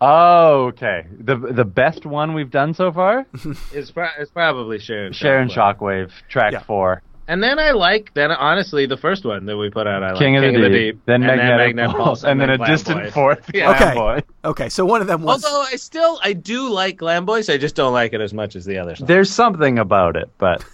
Oh, 0.00 0.66
okay. 0.68 1.06
The 1.18 1.36
the 1.36 1.64
best 1.64 2.06
one 2.06 2.34
we've 2.34 2.50
done 2.50 2.74
so 2.74 2.92
far? 2.92 3.26
is 3.72 3.90
pro- 3.90 4.08
it's 4.18 4.30
probably 4.30 4.78
Sharon 4.78 5.12
Sharon 5.12 5.48
Chocolate. 5.48 6.10
Shockwave, 6.10 6.28
track 6.28 6.52
Yeah. 6.52 6.60
four. 6.62 7.02
And 7.28 7.42
then 7.42 7.58
I 7.58 7.70
like, 7.70 8.12
then 8.14 8.32
honestly, 8.32 8.86
the 8.86 8.96
first 8.96 9.24
one 9.24 9.46
that 9.46 9.56
we 9.56 9.70
put 9.70 9.86
out, 9.86 10.02
I 10.02 10.10
like. 10.10 10.18
King, 10.18 10.36
of, 10.36 10.42
the 10.42 10.68
Deep, 10.68 11.00
then 11.06 11.22
and 11.22 11.26
Magnetic, 11.26 11.76
Magnetic 11.76 11.96
Pulse, 11.96 12.24
and 12.24 12.40
then 12.40 12.50
a 12.50 12.58
distant 12.58 13.02
Boys. 13.04 13.12
fourth, 13.12 13.50
Yeah. 13.54 13.70
Okay. 13.70 13.94
Boy. 13.94 14.22
Okay, 14.44 14.68
so 14.68 14.84
one 14.84 15.00
of 15.00 15.06
them 15.06 15.22
was 15.22 15.44
Although 15.44 15.62
I 15.62 15.76
still, 15.76 16.18
I 16.22 16.32
do 16.32 16.68
like 16.68 16.96
Glam 16.96 17.24
Boys, 17.24 17.48
I 17.48 17.58
just 17.58 17.76
don't 17.76 17.92
like 17.92 18.12
it 18.12 18.20
as 18.20 18.34
much 18.34 18.56
as 18.56 18.64
the 18.64 18.78
other 18.78 18.96
songs. 18.96 19.06
There's 19.06 19.30
something 19.30 19.78
about 19.78 20.16
it, 20.16 20.30
but 20.38 20.64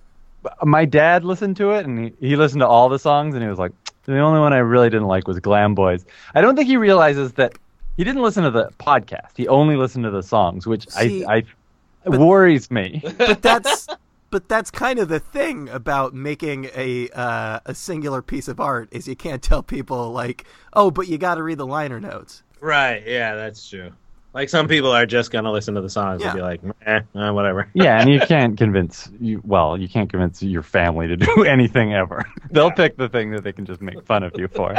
my 0.64 0.84
dad 0.84 1.24
listened 1.24 1.56
to 1.58 1.72
it 1.72 1.86
and 1.86 2.12
he, 2.20 2.28
he 2.28 2.36
listened 2.36 2.60
to 2.60 2.66
all 2.66 2.88
the 2.88 2.98
songs 2.98 3.34
and 3.34 3.42
he 3.42 3.48
was 3.48 3.58
like, 3.58 3.72
the 4.04 4.18
only 4.18 4.40
one 4.40 4.52
I 4.52 4.58
really 4.58 4.90
didn't 4.90 5.06
like 5.06 5.28
was 5.28 5.38
Glam 5.38 5.74
Boys. 5.74 6.04
I 6.34 6.40
don't 6.40 6.56
think 6.56 6.68
he 6.68 6.76
realizes 6.76 7.32
that 7.34 7.54
he 7.96 8.04
didn't 8.04 8.22
listen 8.22 8.42
to 8.44 8.50
the 8.50 8.70
podcast. 8.78 9.30
He 9.36 9.48
only 9.48 9.76
listened 9.76 10.04
to 10.04 10.10
the 10.10 10.22
songs, 10.22 10.66
which 10.66 10.88
See, 10.88 11.24
I, 11.24 11.44
I 12.04 12.08
worries 12.08 12.70
me. 12.70 13.00
but 13.16 13.40
that's 13.40 13.86
but 14.34 14.48
that's 14.48 14.68
kind 14.68 14.98
of 14.98 15.06
the 15.08 15.20
thing 15.20 15.68
about 15.68 16.12
making 16.12 16.64
a 16.74 17.08
uh, 17.10 17.60
a 17.66 17.72
singular 17.72 18.20
piece 18.20 18.48
of 18.48 18.58
art 18.58 18.88
is 18.90 19.06
you 19.06 19.14
can't 19.14 19.40
tell 19.44 19.62
people 19.62 20.10
like 20.10 20.44
oh 20.72 20.90
but 20.90 21.06
you 21.06 21.16
got 21.18 21.36
to 21.36 21.42
read 21.44 21.56
the 21.56 21.64
liner 21.66 22.00
notes 22.00 22.42
Right, 22.58 23.06
yeah, 23.06 23.36
that's 23.36 23.68
true. 23.70 23.92
Like 24.32 24.48
some 24.48 24.66
people 24.66 24.90
are 24.90 25.06
just 25.06 25.30
going 25.30 25.44
to 25.44 25.52
listen 25.52 25.74
to 25.74 25.80
the 25.82 25.88
songs 25.88 26.20
Yeah. 26.20 26.30
and 26.30 26.36
be 26.36 26.42
like, 26.42 26.60
eh, 26.84 27.00
uh, 27.14 27.32
whatever. 27.32 27.68
yeah, 27.74 28.00
and 28.00 28.10
you 28.10 28.18
can't 28.26 28.58
convince 28.58 29.08
you. 29.20 29.40
Well, 29.44 29.76
you 29.78 29.88
can't 29.88 30.10
convince 30.10 30.42
your 30.42 30.62
family 30.64 31.06
to 31.06 31.16
do 31.16 31.44
anything 31.56 31.94
ever. 31.94 32.24
They'll 32.50 32.72
pick 32.72 32.96
the 32.96 33.08
thing 33.08 33.30
that 33.30 33.44
they 33.44 33.52
can 33.52 33.66
just 33.66 33.80
make 33.80 34.04
fun 34.04 34.24
of 34.24 34.32
you 34.36 34.48
for. 34.48 34.74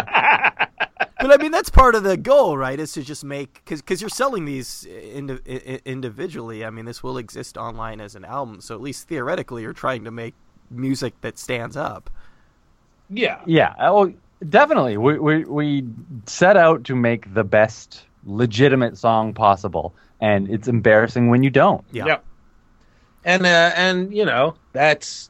But 1.27 1.39
I 1.39 1.41
mean 1.41 1.51
that's 1.51 1.69
part 1.69 1.95
of 1.95 2.03
the 2.03 2.17
goal 2.17 2.57
right 2.57 2.79
is 2.79 2.91
to 2.93 3.01
just 3.01 3.23
make 3.23 3.55
because 3.55 3.81
because 3.81 4.01
you're 4.01 4.09
selling 4.09 4.45
these 4.45 4.85
indi- 4.85 5.81
individually 5.85 6.65
I 6.65 6.69
mean 6.69 6.85
this 6.85 7.01
will 7.03 7.17
exist 7.17 7.57
online 7.57 7.99
as 8.01 8.15
an 8.15 8.25
album 8.25 8.61
so 8.61 8.75
at 8.75 8.81
least 8.81 9.07
theoretically 9.07 9.61
you're 9.63 9.73
trying 9.73 10.03
to 10.03 10.11
make 10.11 10.33
music 10.69 11.13
that 11.21 11.37
stands 11.37 11.77
up 11.77 12.09
Yeah. 13.09 13.39
Yeah, 13.45 13.73
oh, 13.79 14.13
definitely. 14.49 14.97
We, 14.97 15.19
we 15.19 15.43
we 15.45 15.83
set 16.25 16.57
out 16.57 16.83
to 16.85 16.95
make 16.95 17.33
the 17.33 17.43
best 17.43 18.05
legitimate 18.25 18.97
song 18.97 19.33
possible, 19.33 19.93
and 20.19 20.49
it's 20.49 20.67
embarrassing 20.67 21.29
when 21.29 21.43
you 21.43 21.49
don't. 21.51 21.83
yeah 21.91 22.05
Yep. 22.05 22.25
And 23.25 23.45
uh, 23.45 23.71
and 23.75 24.13
you 24.15 24.25
know 24.25 24.55
that's, 24.73 25.29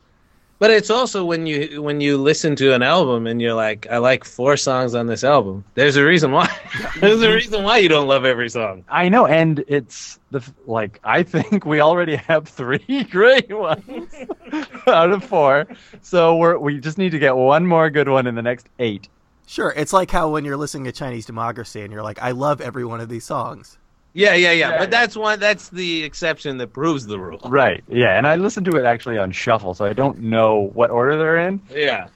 but 0.59 0.71
it's 0.71 0.89
also 0.89 1.25
when 1.25 1.45
you 1.45 1.81
when 1.81 2.00
you 2.00 2.17
listen 2.17 2.55
to 2.57 2.74
an 2.74 2.81
album 2.81 3.27
and 3.27 3.41
you're 3.41 3.53
like, 3.53 3.88
I 3.89 3.97
like 3.97 4.24
four 4.24 4.55
songs 4.55 4.95
on 4.95 5.07
this 5.07 5.24
album. 5.24 5.65
There's 5.74 5.97
a 5.97 6.05
reason 6.05 6.31
why. 6.31 6.50
There's 7.00 7.21
a 7.21 7.33
reason 7.33 7.63
why 7.63 7.79
you 7.79 7.89
don't 7.89 8.07
love 8.07 8.25
every 8.25 8.50
song. 8.50 8.85
I 8.88 9.09
know, 9.09 9.25
and 9.25 9.63
it's 9.67 10.19
the 10.31 10.41
like 10.65 11.00
I 11.03 11.24
think 11.24 11.65
we 11.65 11.81
already 11.81 12.15
have 12.15 12.47
three 12.47 13.03
great 13.09 13.51
ones 13.51 14.13
out 14.88 15.12
of 15.12 15.24
four, 15.24 15.67
so 16.01 16.38
we're 16.38 16.57
we 16.57 16.79
just 16.79 16.97
need 16.97 17.12
to 17.12 17.19
get 17.19 17.35
one 17.35 17.67
more 17.67 17.89
good 17.89 18.07
one 18.07 18.27
in 18.27 18.35
the 18.35 18.41
next 18.41 18.67
eight. 18.79 19.09
sure 19.47 19.74
it's 19.75 19.93
like 19.93 20.09
how 20.09 20.29
when 20.29 20.45
you're 20.45 20.57
listening 20.57 20.85
to 20.85 20.91
Chinese 20.91 21.25
Democracy 21.25 21.81
and 21.81 21.91
you're 21.91 22.03
like 22.03 22.21
I 22.21 22.31
love 22.31 22.62
every 22.62 22.85
one 22.85 23.01
of 23.01 23.09
these 23.09 23.25
songs 23.25 23.77
Yeah, 24.17 24.34
yeah, 24.34 24.53
yeah. 24.53 24.69
Yeah, 24.72 24.77
but 24.79 24.89
that's 24.91 25.17
one. 25.17 25.41
That's 25.41 25.67
the 25.67 26.03
exception 26.03 26.57
that 26.60 26.72
proves 26.72 27.05
the 27.05 27.19
rule. 27.19 27.41
Right. 27.43 27.84
Yeah, 27.89 28.17
and 28.17 28.25
I 28.25 28.36
listened 28.38 28.65
to 28.72 28.77
it 28.77 28.86
actually 28.86 29.17
on 29.17 29.31
shuffle, 29.34 29.74
so 29.74 29.84
I 29.84 29.91
don't 29.91 30.19
know 30.19 30.72
what 30.74 30.89
order 30.89 31.17
they're 31.17 31.38
in. 31.50 31.62
Yeah. 31.69 32.07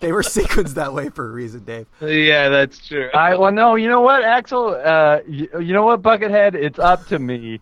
they 0.00 0.10
were 0.10 0.22
sequenced 0.22 0.74
that 0.74 0.92
way 0.92 1.08
for 1.08 1.26
a 1.26 1.30
reason 1.30 1.62
Dave 1.64 1.86
Yeah, 2.00 2.48
that's 2.48 2.84
true. 2.84 3.10
I 3.14 3.36
well, 3.36 3.52
no, 3.52 3.76
you 3.76 3.88
know 3.88 4.00
what, 4.00 4.24
Axl? 4.24 4.74
Uh, 4.84 5.22
you, 5.28 5.48
you 5.60 5.72
know 5.72 5.84
what, 5.84 6.02
Buckethead? 6.02 6.54
It's 6.54 6.80
up 6.80 7.06
to 7.06 7.20
me 7.20 7.60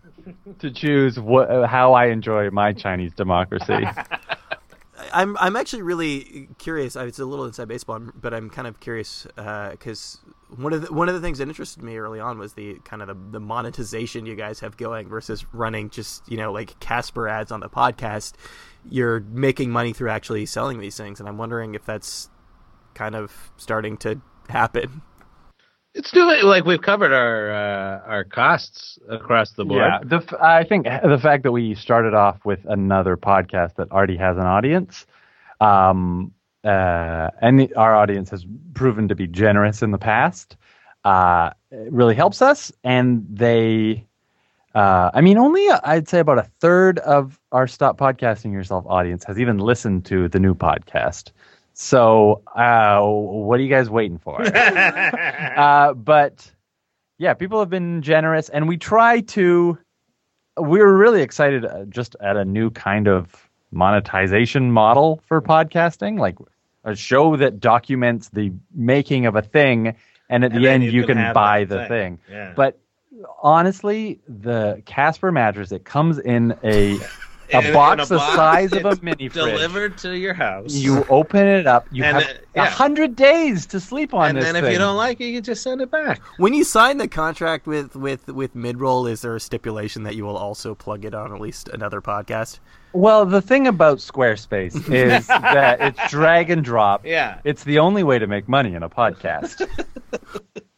to 0.57 0.71
choose 0.71 1.19
what 1.19 1.51
uh, 1.51 1.67
how 1.67 1.93
I 1.93 2.07
enjoy 2.07 2.49
my 2.49 2.73
Chinese 2.73 3.13
democracy. 3.13 3.85
I'm 5.13 5.37
I'm 5.37 5.55
actually 5.55 5.83
really 5.83 6.49
curious. 6.57 6.95
uh, 6.95 7.01
It's 7.05 7.19
a 7.19 7.25
little 7.25 7.45
inside 7.45 7.67
baseball, 7.67 7.99
but 8.15 8.33
I'm 8.33 8.49
kind 8.49 8.67
of 8.67 8.79
curious 8.79 9.27
because 9.35 10.19
one 10.57 10.73
of 10.73 10.87
the, 10.87 10.93
one 10.93 11.09
of 11.09 11.15
the 11.15 11.21
things 11.21 11.37
that 11.39 11.47
interested 11.47 11.83
me 11.83 11.97
early 11.97 12.19
on 12.19 12.37
was 12.37 12.53
the 12.53 12.75
kind 12.83 13.01
of 13.01 13.07
the, 13.07 13.15
the 13.31 13.39
monetization 13.39 14.25
you 14.25 14.35
guys 14.35 14.59
have 14.59 14.77
going 14.77 15.07
versus 15.07 15.45
running 15.53 15.89
just 15.89 16.29
you 16.29 16.37
know 16.37 16.51
like 16.51 16.79
Casper 16.79 17.27
ads 17.27 17.51
on 17.51 17.59
the 17.59 17.69
podcast. 17.69 18.33
You're 18.89 19.21
making 19.21 19.71
money 19.71 19.93
through 19.93 20.09
actually 20.09 20.45
selling 20.45 20.79
these 20.79 20.97
things, 20.97 21.19
and 21.19 21.29
I'm 21.29 21.37
wondering 21.37 21.75
if 21.75 21.85
that's 21.85 22.29
kind 22.93 23.15
of 23.15 23.51
starting 23.57 23.97
to 23.97 24.21
happen. 24.49 25.01
It's 25.95 26.09
doing 26.11 26.43
like 26.43 26.65
we've 26.65 26.81
covered 26.81 27.13
our 27.13 27.51
uh, 27.51 28.01
our 28.07 28.23
costs 28.23 28.97
across 29.09 29.51
the 29.51 29.63
board. 29.63 29.81
yeah, 29.81 29.99
the 30.03 30.15
f- 30.15 30.41
I 30.41 30.63
think 30.63 30.85
the 30.85 31.19
fact 31.21 31.43
that 31.43 31.51
we 31.51 31.75
started 31.75 32.15
off 32.15 32.43
with 32.45 32.59
another 32.65 33.15
podcast 33.15 33.75
that 33.75 33.91
already 33.91 34.17
has 34.17 34.37
an 34.37 34.43
audience, 34.43 35.05
um, 35.61 36.31
uh, 36.63 37.29
and 37.41 37.71
our 37.75 37.95
audience 37.95 38.29
has 38.29 38.45
proven 38.73 39.07
to 39.07 39.15
be 39.15 39.27
generous 39.27 39.81
in 39.81 39.91
the 39.91 39.97
past, 39.97 40.57
uh, 41.03 41.51
it 41.71 41.91
really 41.91 42.15
helps 42.15 42.41
us. 42.41 42.71
And 42.83 43.25
they, 43.29 44.05
uh, 44.75 45.11
I 45.13 45.21
mean, 45.21 45.37
only 45.37 45.69
I'd 45.69 46.07
say 46.07 46.19
about 46.19 46.37
a 46.39 46.49
third 46.59 46.99
of 46.99 47.39
our 47.51 47.67
Stop 47.67 47.97
Podcasting 47.97 48.53
Yourself 48.53 48.85
audience 48.87 49.23
has 49.25 49.39
even 49.39 49.57
listened 49.57 50.05
to 50.05 50.29
the 50.29 50.39
new 50.39 50.55
podcast. 50.55 51.31
So, 51.73 52.43
uh, 52.55 53.01
what 53.01 53.59
are 53.59 53.63
you 53.63 53.69
guys 53.69 53.89
waiting 53.89 54.19
for? 54.19 54.41
uh, 54.55 55.93
but 55.93 56.49
yeah, 57.17 57.33
people 57.33 57.59
have 57.59 57.69
been 57.69 58.01
generous, 58.01 58.49
and 58.49 58.67
we 58.67 58.77
try 58.77 59.21
to. 59.21 59.77
We 60.61 60.79
were 60.79 60.95
really 60.95 61.23
excited 61.23 61.65
uh, 61.65 61.85
just 61.85 62.15
at 62.21 62.37
a 62.37 62.45
new 62.45 62.69
kind 62.69 63.07
of 63.07 63.49
monetization 63.71 64.71
model 64.71 65.19
for 65.25 65.41
podcasting, 65.41 66.19
like 66.19 66.35
a 66.83 66.95
show 66.95 67.35
that 67.37 67.59
documents 67.59 68.29
the 68.29 68.51
making 68.73 69.25
of 69.25 69.35
a 69.35 69.41
thing, 69.41 69.95
and 70.29 70.43
at 70.43 70.51
And 70.51 70.63
the 70.63 70.69
end 70.69 70.83
you 70.83 70.91
you 70.91 71.05
can 71.05 71.17
can, 71.17 71.33
buy 71.33 71.63
the 71.65 71.79
thing. 71.87 71.87
thing. 71.87 72.19
Yeah. 72.31 72.53
But 72.55 72.79
honestly, 73.41 74.19
the 74.27 74.81
Casper 74.85 75.31
mattress 75.31 75.71
it 75.71 75.85
comes 75.85 76.19
in 76.19 76.55
a 76.63 76.97
a 77.53 77.59
In- 77.59 77.65
in 77.67 77.73
box 77.73 78.05
a 78.05 78.13
the 78.13 78.17
box, 78.17 78.35
size 78.35 78.73
of 78.73 78.85
a 78.85 78.97
mini 79.03 79.29
fridge. 79.29 79.33
delivered 79.33 79.97
to 79.99 80.17
your 80.17 80.33
house. 80.33 80.73
You 80.73 81.05
open 81.09 81.45
it 81.45 81.67
up. 81.67 81.85
You 81.91 82.03
And 82.03 82.17
have 82.17 82.23
a 82.27 82.39
yeah. 82.55 82.65
hundred 82.65 83.15
days 83.15 83.67
to 83.67 83.79
sleep 83.79 84.13
on 84.13 84.25
it. 84.25 84.29
and 84.29 84.37
this 84.39 84.45
then 84.45 84.55
if 84.55 84.63
thing. 84.63 84.71
you 84.73 84.79
don't 84.79 84.95
like 84.97 85.21
it, 85.21 85.25
you 85.25 85.37
can 85.37 85.43
just 85.43 85.61
send 85.61 85.81
it 85.81 85.91
back. 85.91 86.19
When 86.37 86.53
you 86.53 86.63
sign 86.63 86.97
the 86.97 87.07
contract 87.07 87.67
with 87.67 87.95
with 87.95 88.27
with 88.27 88.55
Midroll, 88.55 89.09
is 89.09 89.21
there 89.21 89.35
a 89.35 89.39
stipulation 89.39 90.03
that 90.03 90.15
you 90.15 90.23
will 90.23 90.37
also 90.37 90.73
plug 90.73 91.05
it 91.05 91.13
on 91.13 91.31
at 91.33 91.39
least 91.41 91.67
another 91.69 92.01
podcast? 92.01 92.59
Well, 92.93 93.25
the 93.25 93.41
thing 93.41 93.67
about 93.67 93.97
Squarespace 93.97 94.75
is 94.93 95.27
that 95.27 95.81
it's 95.81 96.11
drag 96.11 96.49
and 96.49 96.63
drop. 96.63 97.05
Yeah. 97.05 97.39
It's 97.43 97.63
the 97.63 97.79
only 97.79 98.03
way 98.03 98.19
to 98.19 98.27
make 98.27 98.47
money 98.47 98.73
in 98.75 98.83
a 98.83 98.89
podcast. 98.89 99.67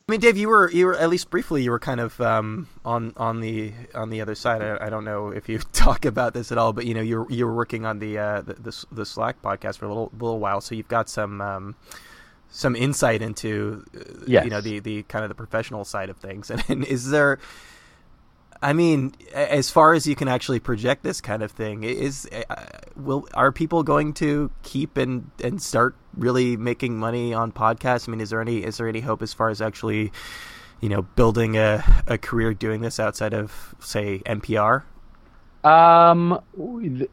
I 0.08 0.12
mean, 0.12 0.20
Dave, 0.20 0.38
you 0.38 0.50
were 0.50 0.70
you 0.72 0.86
were 0.86 0.96
at 0.96 1.10
least 1.10 1.30
briefly 1.32 1.64
you 1.64 1.72
were 1.72 1.80
kind 1.80 2.00
of 2.00 2.22
um, 2.22 2.68
on 2.86 3.12
on 3.18 3.42
the 3.42 3.74
on 3.96 4.12
the 4.12 4.22
other 4.22 4.36
side. 4.36 4.62
I, 4.62 4.86
I 4.86 4.90
don't 4.90 5.04
know 5.04 5.30
if 5.30 5.50
you 5.50 5.58
talk 5.74 6.06
about 6.06 6.34
this 6.36 6.52
at 6.52 6.58
all, 6.60 6.74
but 6.74 6.86
you 6.86 6.94
know 6.94 7.02
you 7.02 7.22
were, 7.22 7.32
you 7.32 7.46
were 7.46 7.56
working 7.56 7.86
on 7.86 7.98
the, 8.00 8.18
uh, 8.20 8.42
the 8.42 8.54
the 8.54 8.86
the 8.92 9.06
Slack 9.06 9.42
podcast 9.42 9.78
for 9.80 9.86
a 9.86 9.88
little 9.88 10.12
little 10.14 10.40
while, 10.40 10.62
so 10.62 10.76
you've 10.76 10.88
got 10.88 11.10
some 11.10 11.42
um, 11.42 11.76
some 12.52 12.76
insight 12.76 13.24
into 13.24 13.84
uh, 13.98 14.00
Yes. 14.28 14.44
you 14.46 14.52
know 14.52 14.62
the 14.62 14.80
the 14.80 15.02
kind 15.04 15.26
of 15.26 15.30
the 15.30 15.36
professional 15.36 15.84
side 15.84 16.10
of 16.12 16.18
things. 16.18 16.52
And, 16.52 16.64
and 16.70 16.86
is 16.86 17.10
there? 17.10 17.40
I 18.62 18.74
mean, 18.74 19.14
as 19.34 19.70
far 19.70 19.94
as 19.94 20.08
you 20.08 20.16
can 20.16 20.28
actually 20.28 20.60
project 20.60 21.04
this 21.04 21.22
kind 21.22 21.44
of 21.44 21.52
thing, 21.52 21.84
is 21.84 22.28
uh, 22.50 22.56
will 22.96 23.28
are 23.34 23.52
people 23.52 23.84
going 23.84 24.14
to 24.16 24.52
keep 24.64 24.98
and 24.98 25.30
and 25.44 25.62
start 25.62 25.96
really 26.16 26.58
making 26.58 26.98
money 26.98 27.34
on 27.34 27.52
podcasts? 27.52 28.08
I 28.08 28.12
mean, 28.12 28.22
is 28.22 28.30
there 28.30 28.42
any 28.42 28.64
is 28.64 28.78
there 28.78 28.88
any 28.88 29.02
hope 29.02 29.22
as 29.22 29.34
far 29.34 29.50
as 29.50 29.62
actually, 29.62 30.12
you 30.82 30.90
know, 30.90 31.02
building 31.02 31.58
a, 31.58 31.84
a 32.08 32.18
career 32.18 32.54
doing 32.54 32.82
this 32.82 33.00
outside 33.00 33.34
of 33.34 33.76
say 33.80 34.20
NPR? 34.26 34.84
Um, 35.64 36.40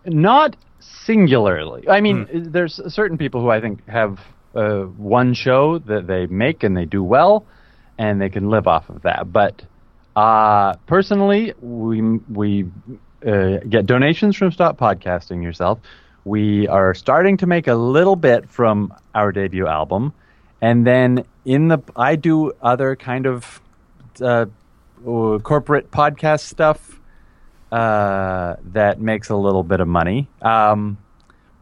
not 0.04 0.56
singularly. 0.80 1.88
I 1.88 2.00
mean, 2.00 2.28
there's 2.52 2.80
certain 2.92 3.16
people 3.16 3.40
who 3.40 3.50
I 3.50 3.60
think 3.60 3.86
have 3.88 4.20
uh, 4.54 4.82
one 4.82 5.34
show 5.34 5.78
that 5.80 6.06
they 6.06 6.26
make 6.26 6.62
and 6.62 6.76
they 6.76 6.84
do 6.84 7.02
well, 7.02 7.46
and 7.98 8.20
they 8.20 8.28
can 8.28 8.50
live 8.50 8.66
off 8.66 8.90
of 8.90 9.02
that. 9.02 9.32
But 9.32 9.62
uh, 10.16 10.74
personally, 10.86 11.54
we 11.60 12.02
we 12.02 12.66
uh, 13.26 13.58
get 13.68 13.86
donations 13.86 14.36
from 14.36 14.52
Stop 14.52 14.78
Podcasting 14.78 15.42
Yourself. 15.42 15.78
We 16.24 16.68
are 16.68 16.94
starting 16.94 17.36
to 17.38 17.46
make 17.46 17.66
a 17.66 17.74
little 17.74 18.16
bit 18.16 18.48
from 18.48 18.94
our 19.14 19.32
debut 19.32 19.66
album, 19.66 20.12
and 20.60 20.86
then 20.86 21.24
in 21.44 21.68
the 21.68 21.78
I 21.96 22.16
do 22.16 22.52
other 22.60 22.94
kind 22.96 23.26
of 23.26 23.60
uh, 24.20 24.46
corporate 25.04 25.90
podcast 25.90 26.40
stuff 26.40 27.00
uh, 27.72 28.56
that 28.72 29.00
makes 29.00 29.30
a 29.30 29.36
little 29.36 29.62
bit 29.62 29.80
of 29.80 29.88
money. 29.88 30.28
Um, 30.42 30.98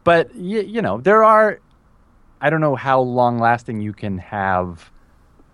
but 0.03 0.29
y- 0.35 0.59
you 0.67 0.81
know, 0.81 0.99
there 0.99 1.23
are. 1.23 1.59
I 2.43 2.49
don't 2.49 2.61
know 2.61 2.75
how 2.75 3.01
long 3.01 3.37
lasting 3.37 3.81
you 3.81 3.93
can 3.93 4.17
have 4.17 4.89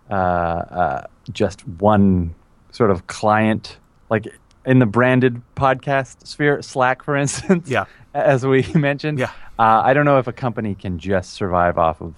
uh, 0.09 0.13
uh, 0.13 1.07
just 1.31 1.67
one 1.67 2.33
sort 2.71 2.91
of 2.91 3.07
client, 3.07 3.77
like 4.09 4.27
in 4.65 4.79
the 4.79 4.85
branded 4.85 5.41
podcast 5.55 6.27
sphere, 6.27 6.61
Slack, 6.61 7.03
for 7.03 7.15
instance. 7.23 7.69
Yeah. 7.69 7.85
As 8.13 8.45
we 8.45 8.63
mentioned. 8.75 9.19
Yeah. 9.19 9.31
Uh, 9.59 9.81
I 9.83 9.93
don't 9.93 10.05
know 10.05 10.19
if 10.19 10.27
a 10.27 10.33
company 10.33 10.75
can 10.75 10.99
just 10.99 11.33
survive 11.33 11.77
off 11.77 12.01
of 12.01 12.13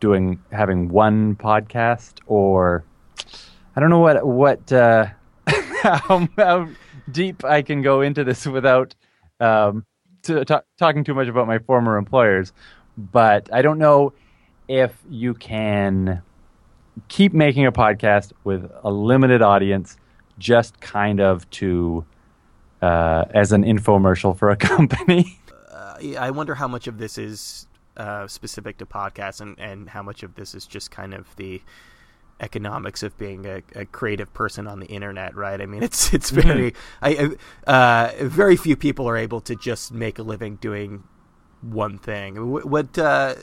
doing 0.00 0.42
having 0.50 0.88
one 0.88 1.36
podcast 1.36 2.20
or 2.26 2.84
I 3.76 3.80
don't 3.80 3.90
know 3.90 3.98
what 3.98 4.26
what 4.26 4.72
uh, 4.72 5.06
how, 5.46 6.26
how 6.36 6.68
deep 7.10 7.44
I 7.44 7.62
can 7.62 7.82
go 7.82 8.00
into 8.00 8.24
this 8.24 8.46
without 8.46 8.94
um, 9.40 9.84
to, 10.22 10.44
ta- 10.44 10.62
talking 10.78 11.04
too 11.04 11.14
much 11.14 11.28
about 11.28 11.46
my 11.46 11.58
former 11.58 11.96
employers, 11.96 12.52
but 12.96 13.48
I 13.52 13.62
don't 13.62 13.78
know 13.78 14.12
if 14.68 14.96
you 15.08 15.34
can 15.34 16.22
keep 17.08 17.32
making 17.32 17.66
a 17.66 17.72
podcast 17.72 18.32
with 18.44 18.70
a 18.82 18.90
limited 18.90 19.42
audience, 19.42 19.96
just 20.38 20.80
kind 20.80 21.20
of 21.20 21.48
to 21.50 22.04
uh, 22.82 23.24
as 23.30 23.52
an 23.52 23.64
infomercial 23.64 24.36
for 24.36 24.50
a 24.50 24.56
company. 24.70 25.38
Uh, 25.70 25.96
I 26.18 26.30
wonder 26.30 26.54
how 26.54 26.68
much 26.68 26.86
of 26.86 26.98
this 26.98 27.18
is 27.18 27.66
uh, 27.96 28.26
specific 28.26 28.78
to 28.78 28.86
podcasts 28.86 29.40
and, 29.40 29.58
and 29.58 29.90
how 29.90 30.02
much 30.02 30.22
of 30.22 30.34
this 30.34 30.54
is 30.54 30.66
just 30.66 30.90
kind 30.90 31.14
of 31.14 31.34
the 31.36 31.60
economics 32.40 33.02
of 33.02 33.16
being 33.18 33.44
a, 33.46 33.62
a 33.74 33.84
creative 33.84 34.32
person 34.32 34.66
on 34.66 34.80
the 34.80 34.86
internet, 34.86 35.36
right? 35.36 35.60
I 35.60 35.66
mean, 35.66 35.82
it's 35.82 36.12
it's 36.14 36.30
very 36.30 36.74
I, 37.02 37.36
I 37.66 37.70
uh, 37.70 38.24
very 38.24 38.56
few 38.56 38.76
people 38.76 39.08
are 39.08 39.16
able 39.16 39.40
to 39.42 39.54
just 39.54 39.92
make 39.92 40.18
a 40.18 40.22
living 40.22 40.56
doing 40.56 41.04
one 41.62 41.98
thing. 41.98 42.36
What 42.50 42.98
uh, 42.98 43.34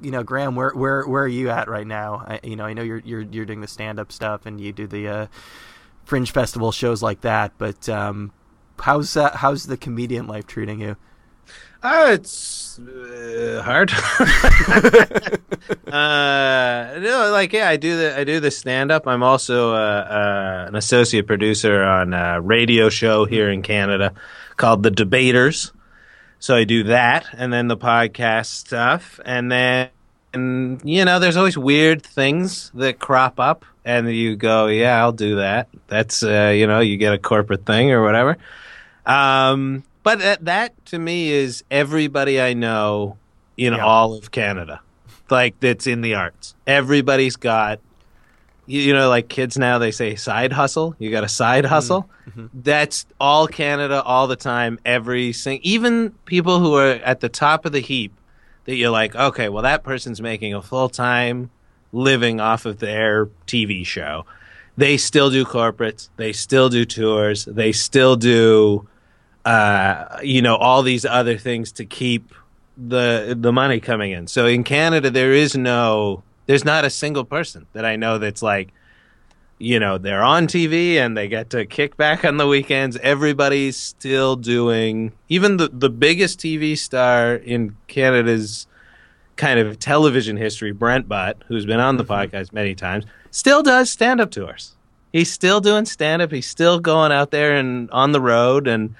you 0.00 0.10
know, 0.10 0.22
Graham, 0.22 0.54
where 0.54 0.70
where 0.70 1.06
where 1.06 1.22
are 1.22 1.28
you 1.28 1.50
at 1.50 1.68
right 1.68 1.86
now? 1.86 2.24
I, 2.26 2.40
you 2.42 2.56
know, 2.56 2.64
I 2.64 2.72
know 2.72 2.82
you're 2.82 3.02
you're 3.04 3.22
you're 3.22 3.44
doing 3.44 3.60
the 3.60 3.68
stand 3.68 3.98
up 3.98 4.12
stuff 4.12 4.46
and 4.46 4.60
you 4.60 4.72
do 4.72 4.86
the 4.86 5.08
uh, 5.08 5.26
fringe 6.04 6.30
festival 6.30 6.72
shows 6.72 7.02
like 7.02 7.22
that, 7.22 7.52
but 7.58 7.88
um, 7.88 8.32
how's 8.78 9.16
uh, 9.16 9.36
how's 9.36 9.66
the 9.66 9.76
comedian 9.76 10.26
life 10.26 10.46
treating 10.46 10.80
you? 10.80 10.96
Oh, 11.82 12.12
it's 12.12 12.78
uh, 12.78 13.62
hard. 13.64 13.90
uh, 15.86 16.98
no, 17.00 17.30
like 17.30 17.52
yeah, 17.52 17.68
I 17.68 17.76
do 17.76 17.96
the 17.96 18.18
I 18.18 18.24
do 18.24 18.40
the 18.40 18.50
stand 18.50 18.90
up. 18.90 19.06
I'm 19.06 19.22
also 19.22 19.74
uh, 19.74 19.76
uh, 19.76 20.64
an 20.68 20.74
associate 20.74 21.26
producer 21.26 21.82
on 21.82 22.12
a 22.12 22.40
radio 22.40 22.88
show 22.88 23.24
here 23.24 23.48
in 23.48 23.62
Canada 23.62 24.14
called 24.56 24.82
The 24.82 24.90
Debaters. 24.90 25.72
So 26.46 26.54
I 26.54 26.62
do 26.62 26.84
that, 26.84 27.26
and 27.36 27.52
then 27.52 27.66
the 27.66 27.76
podcast 27.76 28.46
stuff, 28.46 29.18
and 29.24 29.50
then 29.50 29.88
and 30.32 30.80
you 30.84 31.04
know, 31.04 31.18
there's 31.18 31.36
always 31.36 31.58
weird 31.58 32.04
things 32.04 32.70
that 32.74 33.00
crop 33.00 33.40
up, 33.40 33.64
and 33.84 34.08
you 34.14 34.36
go, 34.36 34.68
yeah, 34.68 35.00
I'll 35.00 35.10
do 35.10 35.34
that. 35.36 35.66
That's 35.88 36.22
uh, 36.22 36.52
you 36.54 36.68
know, 36.68 36.78
you 36.78 36.98
get 36.98 37.12
a 37.12 37.18
corporate 37.18 37.66
thing 37.66 37.90
or 37.90 38.00
whatever. 38.04 38.36
Um, 39.06 39.82
but 40.04 40.20
that, 40.20 40.44
that 40.44 40.86
to 40.86 41.00
me 41.00 41.32
is 41.32 41.64
everybody 41.68 42.40
I 42.40 42.54
know 42.54 43.16
in 43.56 43.72
Yeah. 43.72 43.84
all 43.84 44.14
of 44.14 44.30
Canada, 44.30 44.80
like 45.28 45.58
that's 45.58 45.88
in 45.88 46.00
the 46.00 46.14
arts. 46.14 46.54
Everybody's 46.64 47.34
got, 47.34 47.80
you, 48.66 48.80
you 48.80 48.92
know, 48.92 49.08
like 49.08 49.28
kids 49.28 49.56
now 49.56 49.78
they 49.78 49.90
say 49.90 50.14
side 50.16 50.52
hustle. 50.52 50.94
You 50.98 51.10
got 51.10 51.24
a 51.24 51.28
side 51.28 51.64
hustle. 51.64 52.08
That's 52.52 53.06
all 53.20 53.46
Canada, 53.46 54.02
all 54.02 54.26
the 54.26 54.36
time. 54.36 54.78
Every 54.84 55.32
sing, 55.32 55.60
even 55.62 56.10
people 56.24 56.60
who 56.60 56.74
are 56.74 56.90
at 56.90 57.20
the 57.20 57.28
top 57.28 57.64
of 57.64 57.72
the 57.72 57.80
heap, 57.80 58.12
that 58.64 58.74
you're 58.74 58.90
like, 58.90 59.14
okay, 59.14 59.48
well 59.48 59.62
that 59.62 59.84
person's 59.84 60.20
making 60.20 60.52
a 60.54 60.60
full 60.62 60.88
time 60.88 61.50
living 61.92 62.40
off 62.40 62.66
of 62.66 62.78
their 62.78 63.26
TV 63.46 63.86
show. 63.86 64.26
They 64.76 64.96
still 64.98 65.30
do 65.30 65.44
corporates. 65.44 66.10
They 66.16 66.32
still 66.32 66.68
do 66.68 66.84
tours. 66.84 67.46
They 67.46 67.72
still 67.72 68.16
do 68.16 68.86
uh, 69.46 70.18
you 70.22 70.42
know 70.42 70.56
all 70.56 70.82
these 70.82 71.04
other 71.04 71.38
things 71.38 71.72
to 71.72 71.84
keep 71.84 72.34
the 72.76 73.36
the 73.38 73.52
money 73.52 73.80
coming 73.80 74.10
in. 74.10 74.26
So 74.26 74.46
in 74.46 74.64
Canada, 74.64 75.08
there 75.08 75.32
is 75.32 75.56
no, 75.56 76.22
there's 76.46 76.64
not 76.64 76.84
a 76.84 76.90
single 76.90 77.24
person 77.24 77.66
that 77.72 77.84
I 77.84 77.96
know 77.96 78.18
that's 78.18 78.42
like, 78.42 78.72
you 79.58 79.80
know, 79.80 79.98
they're 79.98 80.22
on 80.22 80.46
TV 80.46 80.94
and 80.94 81.16
they 81.16 81.28
get 81.28 81.50
to 81.50 81.64
kick 81.66 81.96
back 81.96 82.24
on 82.24 82.36
the 82.36 82.46
weekends. 82.46 82.96
Everybody's 82.98 83.76
still 83.76 84.36
doing, 84.36 85.12
even 85.28 85.56
the 85.56 85.68
the 85.68 85.90
biggest 85.90 86.38
TV 86.40 86.76
star 86.76 87.34
in 87.34 87.76
Canada's 87.86 88.66
kind 89.36 89.58
of 89.60 89.78
television 89.78 90.36
history, 90.36 90.72
Brent 90.72 91.08
Butt, 91.08 91.42
who's 91.46 91.66
been 91.66 91.80
on 91.80 91.96
the 91.96 92.04
mm-hmm. 92.04 92.34
podcast 92.36 92.52
many 92.52 92.74
times, 92.74 93.04
still 93.30 93.62
does 93.62 93.90
stand 93.90 94.20
up 94.20 94.30
tours. 94.30 94.74
He's 95.12 95.30
still 95.30 95.60
doing 95.60 95.86
stand 95.86 96.20
up. 96.20 96.30
He's 96.30 96.46
still 96.46 96.78
going 96.78 97.12
out 97.12 97.30
there 97.30 97.56
and 97.56 97.90
on 97.90 98.12
the 98.12 98.20
road 98.20 98.66
and 98.66 98.94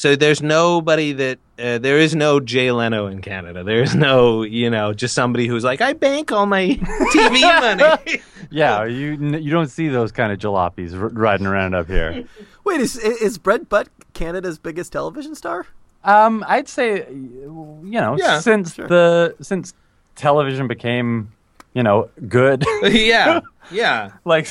so 0.00 0.16
there's 0.16 0.40
nobody 0.40 1.12
that 1.12 1.38
uh, 1.60 1.78
there 1.78 1.98
is 1.98 2.14
no 2.14 2.40
Jay 2.40 2.70
Leno 2.72 3.06
in 3.06 3.20
Canada. 3.20 3.62
There 3.64 3.82
is 3.82 3.94
no, 3.94 4.42
you 4.42 4.70
know, 4.70 4.92
just 4.92 5.14
somebody 5.14 5.46
who's 5.46 5.62
like, 5.64 5.80
I 5.80 5.92
bank 5.92 6.32
all 6.32 6.46
my 6.46 6.66
TV 7.12 7.40
money. 7.40 8.22
Yeah, 8.52 8.84
you 8.84 9.12
you 9.38 9.52
don't 9.52 9.68
see 9.68 9.86
those 9.86 10.10
kind 10.10 10.32
of 10.32 10.38
jalopies 10.40 10.92
r- 11.00 11.06
riding 11.10 11.46
around 11.46 11.74
up 11.76 11.86
here. 11.86 12.24
Wait, 12.64 12.80
is 12.80 12.96
is 12.96 13.38
Brent 13.38 13.68
Butt 13.68 13.88
Canada's 14.12 14.58
biggest 14.58 14.90
television 14.90 15.36
star? 15.36 15.66
Um, 16.02 16.42
I'd 16.48 16.66
say, 16.68 17.06
you 17.12 17.80
know, 17.84 18.16
Yeah, 18.18 18.40
since 18.40 18.74
sure. 18.74 18.88
the 18.88 19.36
since 19.40 19.72
television 20.16 20.66
became, 20.66 21.30
you 21.74 21.84
know, 21.84 22.10
good, 22.26 22.64
yeah, 22.82 23.38
yeah, 23.70 24.12
like 24.24 24.48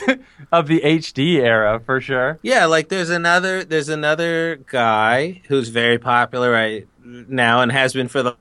of 0.53 0.67
the 0.67 0.79
HD 0.79 1.41
era 1.41 1.81
for 1.85 1.99
sure. 1.99 2.39
yeah. 2.41 2.67
Like 2.67 2.87
there's 2.87 3.09
another, 3.09 3.65
there's 3.65 3.89
another 3.89 4.61
guy 4.67 5.41
who's 5.49 5.67
very 5.67 5.99
popular 5.99 6.51
right 6.51 6.87
now 7.27 7.61
and 7.61 7.71
has 7.71 7.93
been 7.93 8.07
for 8.07 8.23
the 8.23 8.35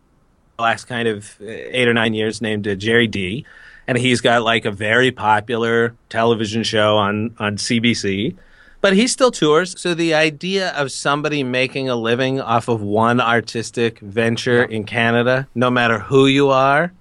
last 0.59 0.85
kind 0.85 1.09
of 1.09 1.41
eight 1.41 1.89
or 1.89 1.95
nine 1.95 2.15
years, 2.15 2.41
named 2.41 2.67
uh, 2.67 2.75
Gerry 2.75 3.07
Dee, 3.07 3.47
and 3.87 3.97
he's 3.97 4.21
got 4.21 4.43
like 4.43 4.65
a 4.65 4.71
very 4.71 5.11
popular 5.11 5.95
television 6.09 6.63
show 6.63 6.97
on 6.97 7.35
on 7.39 7.57
CBC. 7.57 8.37
But 8.81 8.93
he 8.93 9.09
still 9.09 9.33
tours. 9.33 9.75
So 9.81 9.93
the 9.93 10.15
idea 10.15 10.71
of 10.71 10.93
somebody 10.93 11.43
making 11.43 11.89
a 11.89 11.97
living 11.97 12.41
off 12.41 12.69
of 12.69 12.81
one 12.81 13.21
artistic 13.21 13.99
venture 13.99 14.63
in 14.63 14.85
Canada, 14.85 15.49
no 15.57 15.69
matter 15.69 15.99
who 15.99 16.27
you 16.27 16.51
are, 16.51 16.93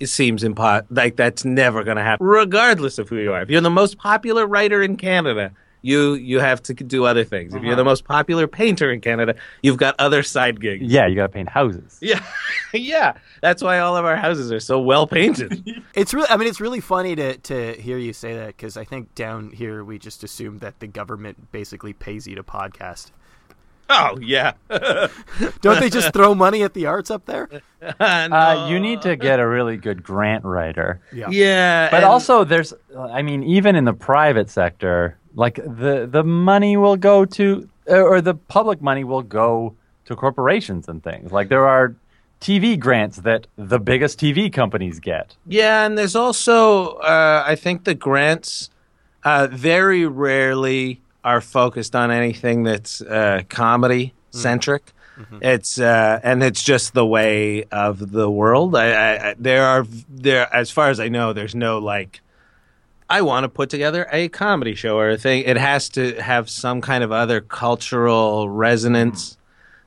it 0.00 0.06
seems 0.06 0.42
impossible. 0.42 0.88
Like 0.90 1.16
that's 1.16 1.44
never 1.44 1.84
going 1.84 1.98
to 1.98 2.02
happen, 2.02 2.26
regardless 2.26 2.98
of 2.98 3.08
who 3.08 3.16
you 3.16 3.32
are. 3.32 3.42
If 3.42 3.50
you're 3.50 3.60
the 3.60 3.70
most 3.70 3.98
popular 3.98 4.46
writer 4.46 4.82
in 4.82 4.96
Canada, 4.96 5.52
you 5.86 6.14
you 6.14 6.40
have 6.40 6.60
to 6.64 6.74
do 6.74 7.04
other 7.04 7.24
things. 7.24 7.54
If 7.54 7.62
you're 7.62 7.76
the 7.76 7.84
most 7.84 8.04
popular 8.04 8.46
painter 8.46 8.90
in 8.90 9.00
Canada, 9.00 9.34
you've 9.62 9.76
got 9.76 9.94
other 9.98 10.22
side 10.22 10.60
gigs. 10.60 10.82
Yeah, 10.86 11.06
you 11.06 11.14
got 11.14 11.28
to 11.28 11.32
paint 11.32 11.48
houses. 11.48 11.98
Yeah, 12.02 12.20
yeah. 12.72 13.12
That's 13.42 13.62
why 13.62 13.78
all 13.78 13.96
of 13.96 14.04
our 14.04 14.16
houses 14.16 14.50
are 14.52 14.60
so 14.60 14.80
well 14.80 15.06
painted. 15.06 15.52
It's 15.94 16.12
really, 16.12 16.26
I 16.28 16.36
mean, 16.36 16.48
it's 16.48 16.60
really 16.60 16.80
funny 16.80 17.14
to 17.16 17.36
to 17.38 17.72
hear 17.80 17.96
you 17.98 18.12
say 18.12 18.34
that 18.34 18.48
because 18.48 18.76
I 18.76 18.84
think 18.84 19.14
down 19.14 19.50
here 19.50 19.82
we 19.84 19.98
just 19.98 20.24
assume 20.24 20.58
that 20.58 20.80
the 20.80 20.86
government 20.88 21.52
basically 21.52 21.92
pays 21.94 22.26
you 22.26 22.34
to 22.36 22.42
podcast. 22.42 23.12
oh 23.88 24.18
yeah. 24.20 24.52
Don't 25.60 25.80
they 25.80 25.88
just 25.90 26.12
throw 26.12 26.34
money 26.34 26.62
at 26.64 26.74
the 26.74 26.86
arts 26.86 27.10
up 27.10 27.24
there? 27.26 27.48
Uh, 28.00 28.66
you 28.68 28.80
need 28.80 29.00
to 29.02 29.14
get 29.16 29.38
a 29.38 29.46
really 29.46 29.76
good 29.76 30.02
grant 30.02 30.44
writer. 30.44 31.00
Yeah. 31.12 31.28
Yeah, 31.30 31.88
But 31.90 31.98
and- 31.98 32.06
also, 32.06 32.44
there's, 32.44 32.74
I 32.98 33.22
mean, 33.22 33.42
even 33.44 33.76
in 33.76 33.84
the 33.84 33.92
private 33.94 34.50
sector, 34.50 35.16
like 35.36 35.56
the 35.56 36.08
the 36.10 36.24
money 36.24 36.76
will 36.76 36.96
go 36.96 37.24
to, 37.24 37.68
or 37.86 38.20
the 38.20 38.34
public 38.34 38.82
money 38.82 39.04
will 39.04 39.22
go 39.22 39.74
to 40.06 40.16
corporations 40.16 40.88
and 40.88 41.02
things. 41.02 41.30
Like 41.30 41.48
there 41.48 41.68
are 41.68 41.94
TV 42.40 42.78
grants 42.78 43.18
that 43.18 43.46
the 43.56 43.78
biggest 43.78 44.18
TV 44.18 44.52
companies 44.52 44.98
get. 44.98 45.36
Yeah, 45.46 45.86
and 45.86 45.96
there's 45.96 46.16
also 46.16 46.94
uh, 46.96 47.44
I 47.46 47.54
think 47.54 47.84
the 47.84 47.94
grants 47.94 48.70
uh, 49.24 49.48
very 49.50 50.06
rarely 50.06 51.00
are 51.22 51.40
focused 51.40 51.94
on 51.94 52.10
anything 52.10 52.62
that's 52.62 53.00
uh, 53.02 53.42
comedy 53.48 54.14
centric. 54.30 54.92
It's 55.40 55.80
uh, 55.80 56.20
and 56.22 56.42
it's 56.42 56.62
just 56.62 56.92
the 56.92 57.06
way 57.06 57.64
of 57.72 58.12
the 58.12 58.30
world. 58.30 58.76
I, 58.76 58.90
I, 58.90 59.30
I, 59.30 59.34
there 59.38 59.64
are 59.64 59.86
there 60.10 60.54
as 60.54 60.70
far 60.70 60.90
as 60.90 61.00
I 61.00 61.08
know, 61.08 61.32
there's 61.32 61.54
no 61.54 61.78
like. 61.78 62.20
I 63.08 63.22
want 63.22 63.44
to 63.44 63.48
put 63.48 63.70
together 63.70 64.06
a 64.10 64.28
comedy 64.28 64.74
show 64.74 64.98
or 64.98 65.10
a 65.10 65.16
thing. 65.16 65.44
It 65.44 65.56
has 65.56 65.88
to 65.90 66.20
have 66.20 66.50
some 66.50 66.80
kind 66.80 67.04
of 67.04 67.12
other 67.12 67.40
cultural 67.40 68.48
resonance. 68.48 69.38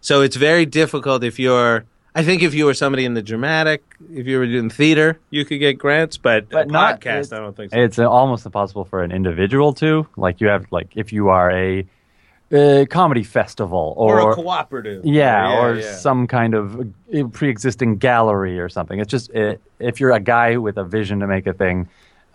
So 0.01 0.21
it's 0.21 0.37
very 0.37 0.65
difficult 0.65 1.23
if 1.23 1.37
you're. 1.39 1.85
I 2.15 2.23
think 2.23 2.41
if 2.41 2.53
you 2.53 2.65
were 2.65 2.73
somebody 2.73 3.05
in 3.05 3.13
the 3.13 3.21
dramatic, 3.21 3.83
if 4.11 4.25
you 4.25 4.39
were 4.39 4.47
doing 4.47 4.69
theater, 4.69 5.19
you 5.29 5.45
could 5.45 5.59
get 5.59 5.73
grants, 5.77 6.17
but, 6.17 6.49
But 6.49 6.67
a 6.67 6.71
not- 6.71 7.01
podcast, 7.01 7.35
I 7.35 7.39
don't 7.39 7.55
think 7.55 7.71
so. 7.71 7.79
It's 7.79 7.99
almost 7.99 8.45
impossible 8.45 8.85
for 8.85 9.03
an 9.03 9.11
individual 9.11 9.73
to. 9.75 10.07
Like 10.17 10.41
you 10.41 10.47
have, 10.47 10.65
like 10.71 10.89
if 10.95 11.13
you 11.13 11.29
are 11.29 11.51
a, 11.51 11.85
uh 12.51 12.85
comedy 12.89 13.23
festival 13.23 13.93
or, 13.95 14.19
or, 14.19 14.31
a 14.31 14.35
cooperative. 14.35 15.05
Yeah, 15.05 15.61
or 15.61 15.75
yeah. 15.75 15.95
some 15.97 16.25
kind 16.25 16.55
of 16.55 16.93
pre-existing 17.31 17.97
gallery 17.97 18.59
or 18.59 18.69
something. 18.69 18.99
It's 18.99 19.11
just 19.11 19.33
uh 19.35 19.55
if 19.77 19.99
you're 19.99 20.11
a 20.11 20.19
guy 20.19 20.57
with 20.57 20.77
a 20.77 20.83
vision 20.83 21.19
to 21.19 21.27
make 21.27 21.45
a 21.45 21.53
thing, 21.53 21.87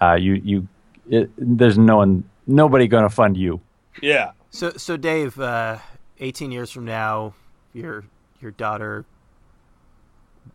uh, 0.05 0.15
you 0.15 0.35
you 0.35 0.69
it, 1.09 1.31
there's 1.37 1.79
no 1.79 1.99
one 1.99 2.25
nobody 2.47 2.89
going 2.89 3.05
to 3.05 3.11
fund 3.11 3.37
you. 3.37 3.61
Yeah. 4.03 4.33
So, 4.51 4.73
so 4.77 4.97
Dave, 4.97 5.39
uh, 5.39 5.79
18 6.21 6.53
years 6.53 6.71
from 6.71 6.85
now, 6.85 7.35
your 7.73 8.05
your 8.41 8.51
daughter 8.53 9.05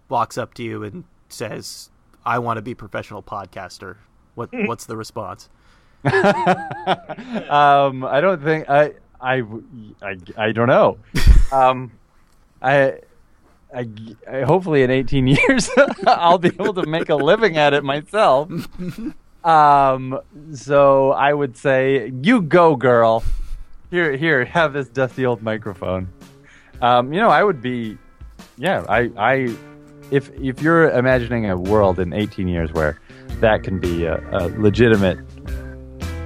walks 0.07 0.37
up 0.37 0.53
to 0.55 0.63
you 0.63 0.83
and 0.83 1.03
says, 1.29 1.89
"I 2.25 2.39
want 2.39 2.57
to 2.57 2.61
be 2.61 2.71
a 2.71 2.75
professional 2.75 3.21
podcaster." 3.21 3.97
What 4.35 4.49
what's 4.53 4.85
the 4.85 4.95
response? 4.95 5.49
um, 6.05 6.13
I 8.05 8.21
don't 8.21 8.41
think 8.41 8.69
I, 8.69 8.93
I 9.19 9.43
I 10.01 10.17
I 10.37 10.51
don't 10.51 10.67
know. 10.67 10.97
Um, 11.51 11.91
I. 12.61 12.99
I, 13.71 13.87
I 14.27 14.41
hopefully 14.41 14.81
in 14.81 14.89
18 14.89 15.27
years 15.47 15.69
I'll 16.07 16.39
be 16.39 16.47
able 16.47 16.73
to 16.73 16.87
make 16.87 17.09
a 17.09 17.15
living 17.15 17.55
at 17.57 17.75
it 17.75 17.83
myself. 17.83 18.49
Um, 19.43 20.19
so 20.53 21.11
I 21.11 21.33
would 21.33 21.55
say, 21.55 22.11
you 22.21 22.41
go, 22.41 22.75
girl. 22.75 23.23
Here, 23.89 24.15
here, 24.15 24.45
have 24.45 24.73
this 24.73 24.87
dusty 24.87 25.25
old 25.25 25.41
microphone. 25.41 26.09
Um, 26.81 27.11
you 27.11 27.19
know, 27.19 27.29
I 27.29 27.43
would 27.43 27.61
be, 27.61 27.97
yeah, 28.57 28.85
I, 28.87 29.09
I, 29.17 29.55
if 30.11 30.29
if 30.39 30.61
you're 30.61 30.91
imagining 30.91 31.49
a 31.49 31.57
world 31.57 31.99
in 31.99 32.13
18 32.13 32.47
years 32.47 32.71
where 32.71 32.99
that 33.41 33.63
can 33.63 33.79
be 33.79 34.05
a, 34.05 34.17
a 34.31 34.47
legitimate 34.59 35.19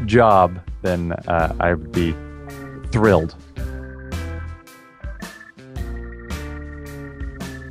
job, 0.05 0.59
then 0.81 1.13
uh, 1.27 1.55
I 1.59 1.73
would 1.73 1.91
be 1.91 2.15
thrilled. 2.91 3.35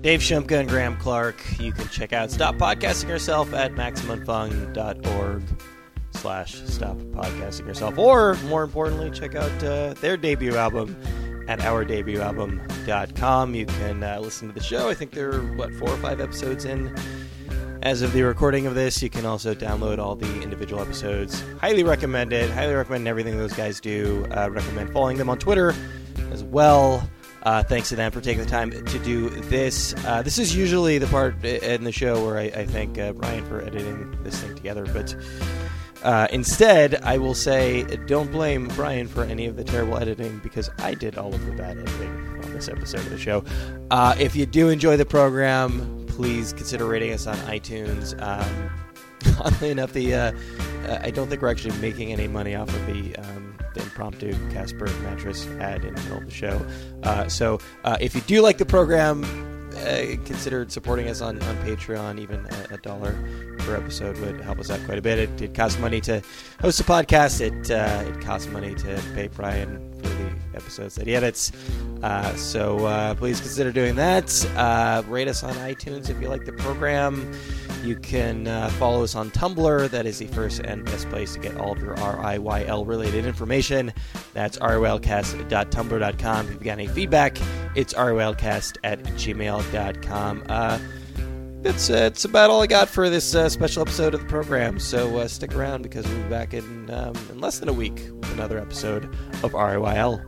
Dave 0.03 0.19
Shumka 0.19 0.59
and 0.59 0.69
Graham 0.69 0.97
Clark. 0.97 1.41
You 1.61 1.71
can 1.71 1.87
check 1.87 2.13
out 2.13 2.33
Stop 2.33 2.57
Podcasting 2.57 3.09
Yourself 3.09 3.55
at 3.55 3.75
MaximumFun.org 3.75 5.43
slash 6.11 6.55
Stop 6.67 6.97
Podcasting 6.97 7.67
Yourself. 7.67 7.97
Or, 7.97 8.35
more 8.49 8.65
importantly, 8.65 9.13
check 9.13 9.37
out 9.37 9.63
uh, 9.63 9.95
their 10.01 10.17
debut 10.17 10.57
album 10.57 11.01
at 11.47 11.61
OurDebutAlbum.com. 11.61 13.55
You 13.55 13.65
can 13.65 14.03
uh, 14.03 14.19
listen 14.19 14.49
to 14.49 14.55
the 14.55 14.63
show. 14.63 14.89
I 14.89 14.95
think 14.95 15.13
there 15.13 15.35
are, 15.35 15.43
what, 15.55 15.73
four 15.75 15.91
or 15.91 15.97
five 15.99 16.21
episodes 16.21 16.65
in 16.65 16.93
as 17.83 18.03
of 18.03 18.13
the 18.13 18.23
recording 18.23 18.67
of 18.67 18.75
this. 18.75 19.01
You 19.05 19.11
can 19.11 19.25
also 19.25 19.55
download 19.55 19.99
all 19.99 20.17
the 20.17 20.43
individual 20.43 20.83
episodes. 20.83 21.45
Highly 21.61 21.85
recommend 21.85 22.33
it. 22.33 22.51
Highly 22.51 22.75
recommend 22.75 23.07
everything 23.07 23.39
those 23.39 23.53
guys 23.53 23.79
do. 23.79 24.27
Uh, 24.37 24.51
recommend 24.51 24.93
following 24.93 25.17
them 25.17 25.31
on 25.31 25.39
Twitter 25.39 25.77
as 26.33 26.43
well. 26.43 27.09
Uh, 27.43 27.63
thanks 27.63 27.89
to 27.89 27.97
them 27.97 28.13
for 28.13 28.21
taking 28.21 28.43
the 28.43 28.49
time 28.49 28.71
to 28.71 28.99
do 29.01 29.29
this. 29.29 29.95
Uh, 30.07 30.23
this 30.23 30.39
is 30.39 30.55
usually 30.55 30.99
the 30.99 31.09
part 31.09 31.45
in 31.45 31.85
the 31.85 31.93
show 31.93 32.25
where 32.25 32.39
I, 32.39 32.45
I 32.45 32.67
thank 32.67 32.99
uh, 32.99 33.13
Brian 33.13 33.45
for 33.47 33.61
editing 33.61 34.17
this 34.23 34.41
thing 34.41 34.55
together, 34.55 34.87
but 34.93 35.15
uh, 36.05 36.27
instead, 36.33 36.97
I 37.03 37.19
will 37.19 37.35
say 37.35 37.85
don't 38.07 38.31
blame 38.31 38.69
Brian 38.69 39.07
for 39.07 39.23
any 39.23 39.47
of 39.47 39.57
the 39.57 39.65
terrible 39.65 39.97
editing 39.99 40.41
because 40.43 40.69
I 40.79 40.95
did 40.95 41.17
all 41.17 41.33
of 41.33 41.45
the 41.47 41.53
bad 41.53 41.79
editing 41.79 42.11
on 42.45 42.53
this 42.53 42.69
episode 42.69 43.01
of 43.01 43.11
the 43.11 43.19
show. 43.19 43.45
Uh, 43.91 44.15
if 44.19 44.35
you 44.35 44.47
do 44.47 44.69
enjoy 44.69 44.97
the 44.97 45.07
program, 45.07 46.05
please 46.09 46.53
consider 46.53 46.87
rating 46.87 47.13
us 47.13 47.27
on 47.27 47.37
iTunes. 47.39 48.21
Um, 48.21 48.71
oddly 49.41 49.71
enough, 49.71 49.93
the 49.93 50.15
uh, 50.15 50.33
I 51.03 51.11
don't 51.11 51.29
think 51.29 51.43
we're 51.43 51.51
actually 51.51 51.79
making 51.79 52.13
any 52.13 52.27
money 52.27 52.57
off 52.57 52.69
of 52.69 52.87
the, 52.87 53.15
um, 53.17 53.42
the 53.75 53.83
impromptu 53.83 54.33
Casper 54.51 54.87
mattress 55.03 55.47
ad 55.61 55.85
in 55.85 55.95
the 55.95 56.03
middle 56.03 56.19
of 56.19 56.25
the 56.25 56.31
show. 56.31 56.65
Uh, 57.03 57.29
so 57.29 57.59
uh, 57.85 57.97
if 58.01 58.15
you 58.15 58.21
do 58.23 58.41
like 58.43 58.59
the 58.59 58.67
program, 58.67 59.25
uh, 59.77 60.17
consider 60.25 60.69
supporting 60.69 61.09
us 61.09 61.21
on, 61.21 61.43
on 61.43 61.57
Patreon. 61.65 62.21
Even 62.21 62.47
a, 62.71 62.75
a 62.75 62.79
dollar 62.79 63.17
per 63.59 63.77
episode 63.77 64.19
would 64.19 64.41
help 64.41 64.59
us 64.59 64.71
out 64.71 64.81
quite 64.85 64.99
a 64.99 65.03
bit. 65.03 65.19
It, 65.19 65.41
it 65.41 65.55
costs 65.55 65.79
money 65.79 66.01
to 66.03 66.23
host 66.61 66.81
a 66.81 66.85
podcast. 66.85 67.41
It 67.41 67.71
uh, 67.71 68.05
it 68.09 68.21
costs 68.21 68.49
money 68.49 68.75
to 68.75 69.03
pay 69.15 69.29
Brian 69.29 69.93
for 70.03 70.09
the 70.09 70.31
episodes 70.55 70.95
that 70.97 71.07
he 71.07 71.15
edits. 71.15 71.53
Uh, 72.03 72.35
so 72.35 72.85
uh, 72.87 73.15
please 73.15 73.41
consider 73.41 73.73
doing 73.73 73.95
that. 73.97 74.47
Uh, 74.57 75.03
rate 75.07 75.29
us 75.29 75.43
on 75.43 75.55
iTunes 75.55 76.11
if 76.11 76.21
you 76.21 76.29
like 76.29 76.45
the 76.45 76.53
program. 76.53 77.33
You 77.83 77.97
can 77.97 78.47
uh, 78.47 78.69
follow 78.71 79.03
us 79.03 79.15
on 79.15 79.31
Tumblr. 79.31 79.91
That 79.91 80.07
is 80.07 80.19
the 80.19 80.27
first 80.29 80.61
and 80.61 80.85
best 80.85 81.09
place 81.09 81.35
to 81.35 81.41
get 81.41 81.57
all 81.57 81.73
of 81.73 81.81
your 81.81 81.95
RIYL 81.97 82.87
related 82.87 83.27
information. 83.27 83.93
That's 84.35 84.59
RIYLcast.tumblr.com. 84.59 86.47
If 86.47 86.53
you've 86.53 86.63
got 86.63 86.73
any 86.73 86.87
feedback, 86.87 87.39
it's 87.75 87.93
RIYLcast 87.95 88.79
at 88.85 89.03
gmail.com. 89.03 90.45
Uh, 90.49 90.79
that's, 91.63 91.91
uh, 91.91 91.95
that's 91.95 92.25
about 92.25 92.51
all 92.51 92.63
I 92.63 92.67
got 92.67 92.89
for 92.89 93.09
this 93.09 93.35
uh, 93.35 93.49
special 93.49 93.83
episode 93.83 94.15
of 94.15 94.21
the 94.21 94.27
program. 94.27 94.79
So 94.79 95.19
uh, 95.19 95.29
stick 95.29 95.55
around 95.55 95.83
because 95.83 96.07
we'll 96.07 96.23
be 96.23 96.29
back 96.29 96.55
in, 96.55 96.91
um, 96.91 97.15
in 97.31 97.41
less 97.41 97.59
than 97.59 97.69
a 97.69 97.73
week 97.73 98.11
with 98.13 98.33
another 98.33 98.59
episode 98.59 99.05
of 99.43 99.53
RIYL. 99.53 100.25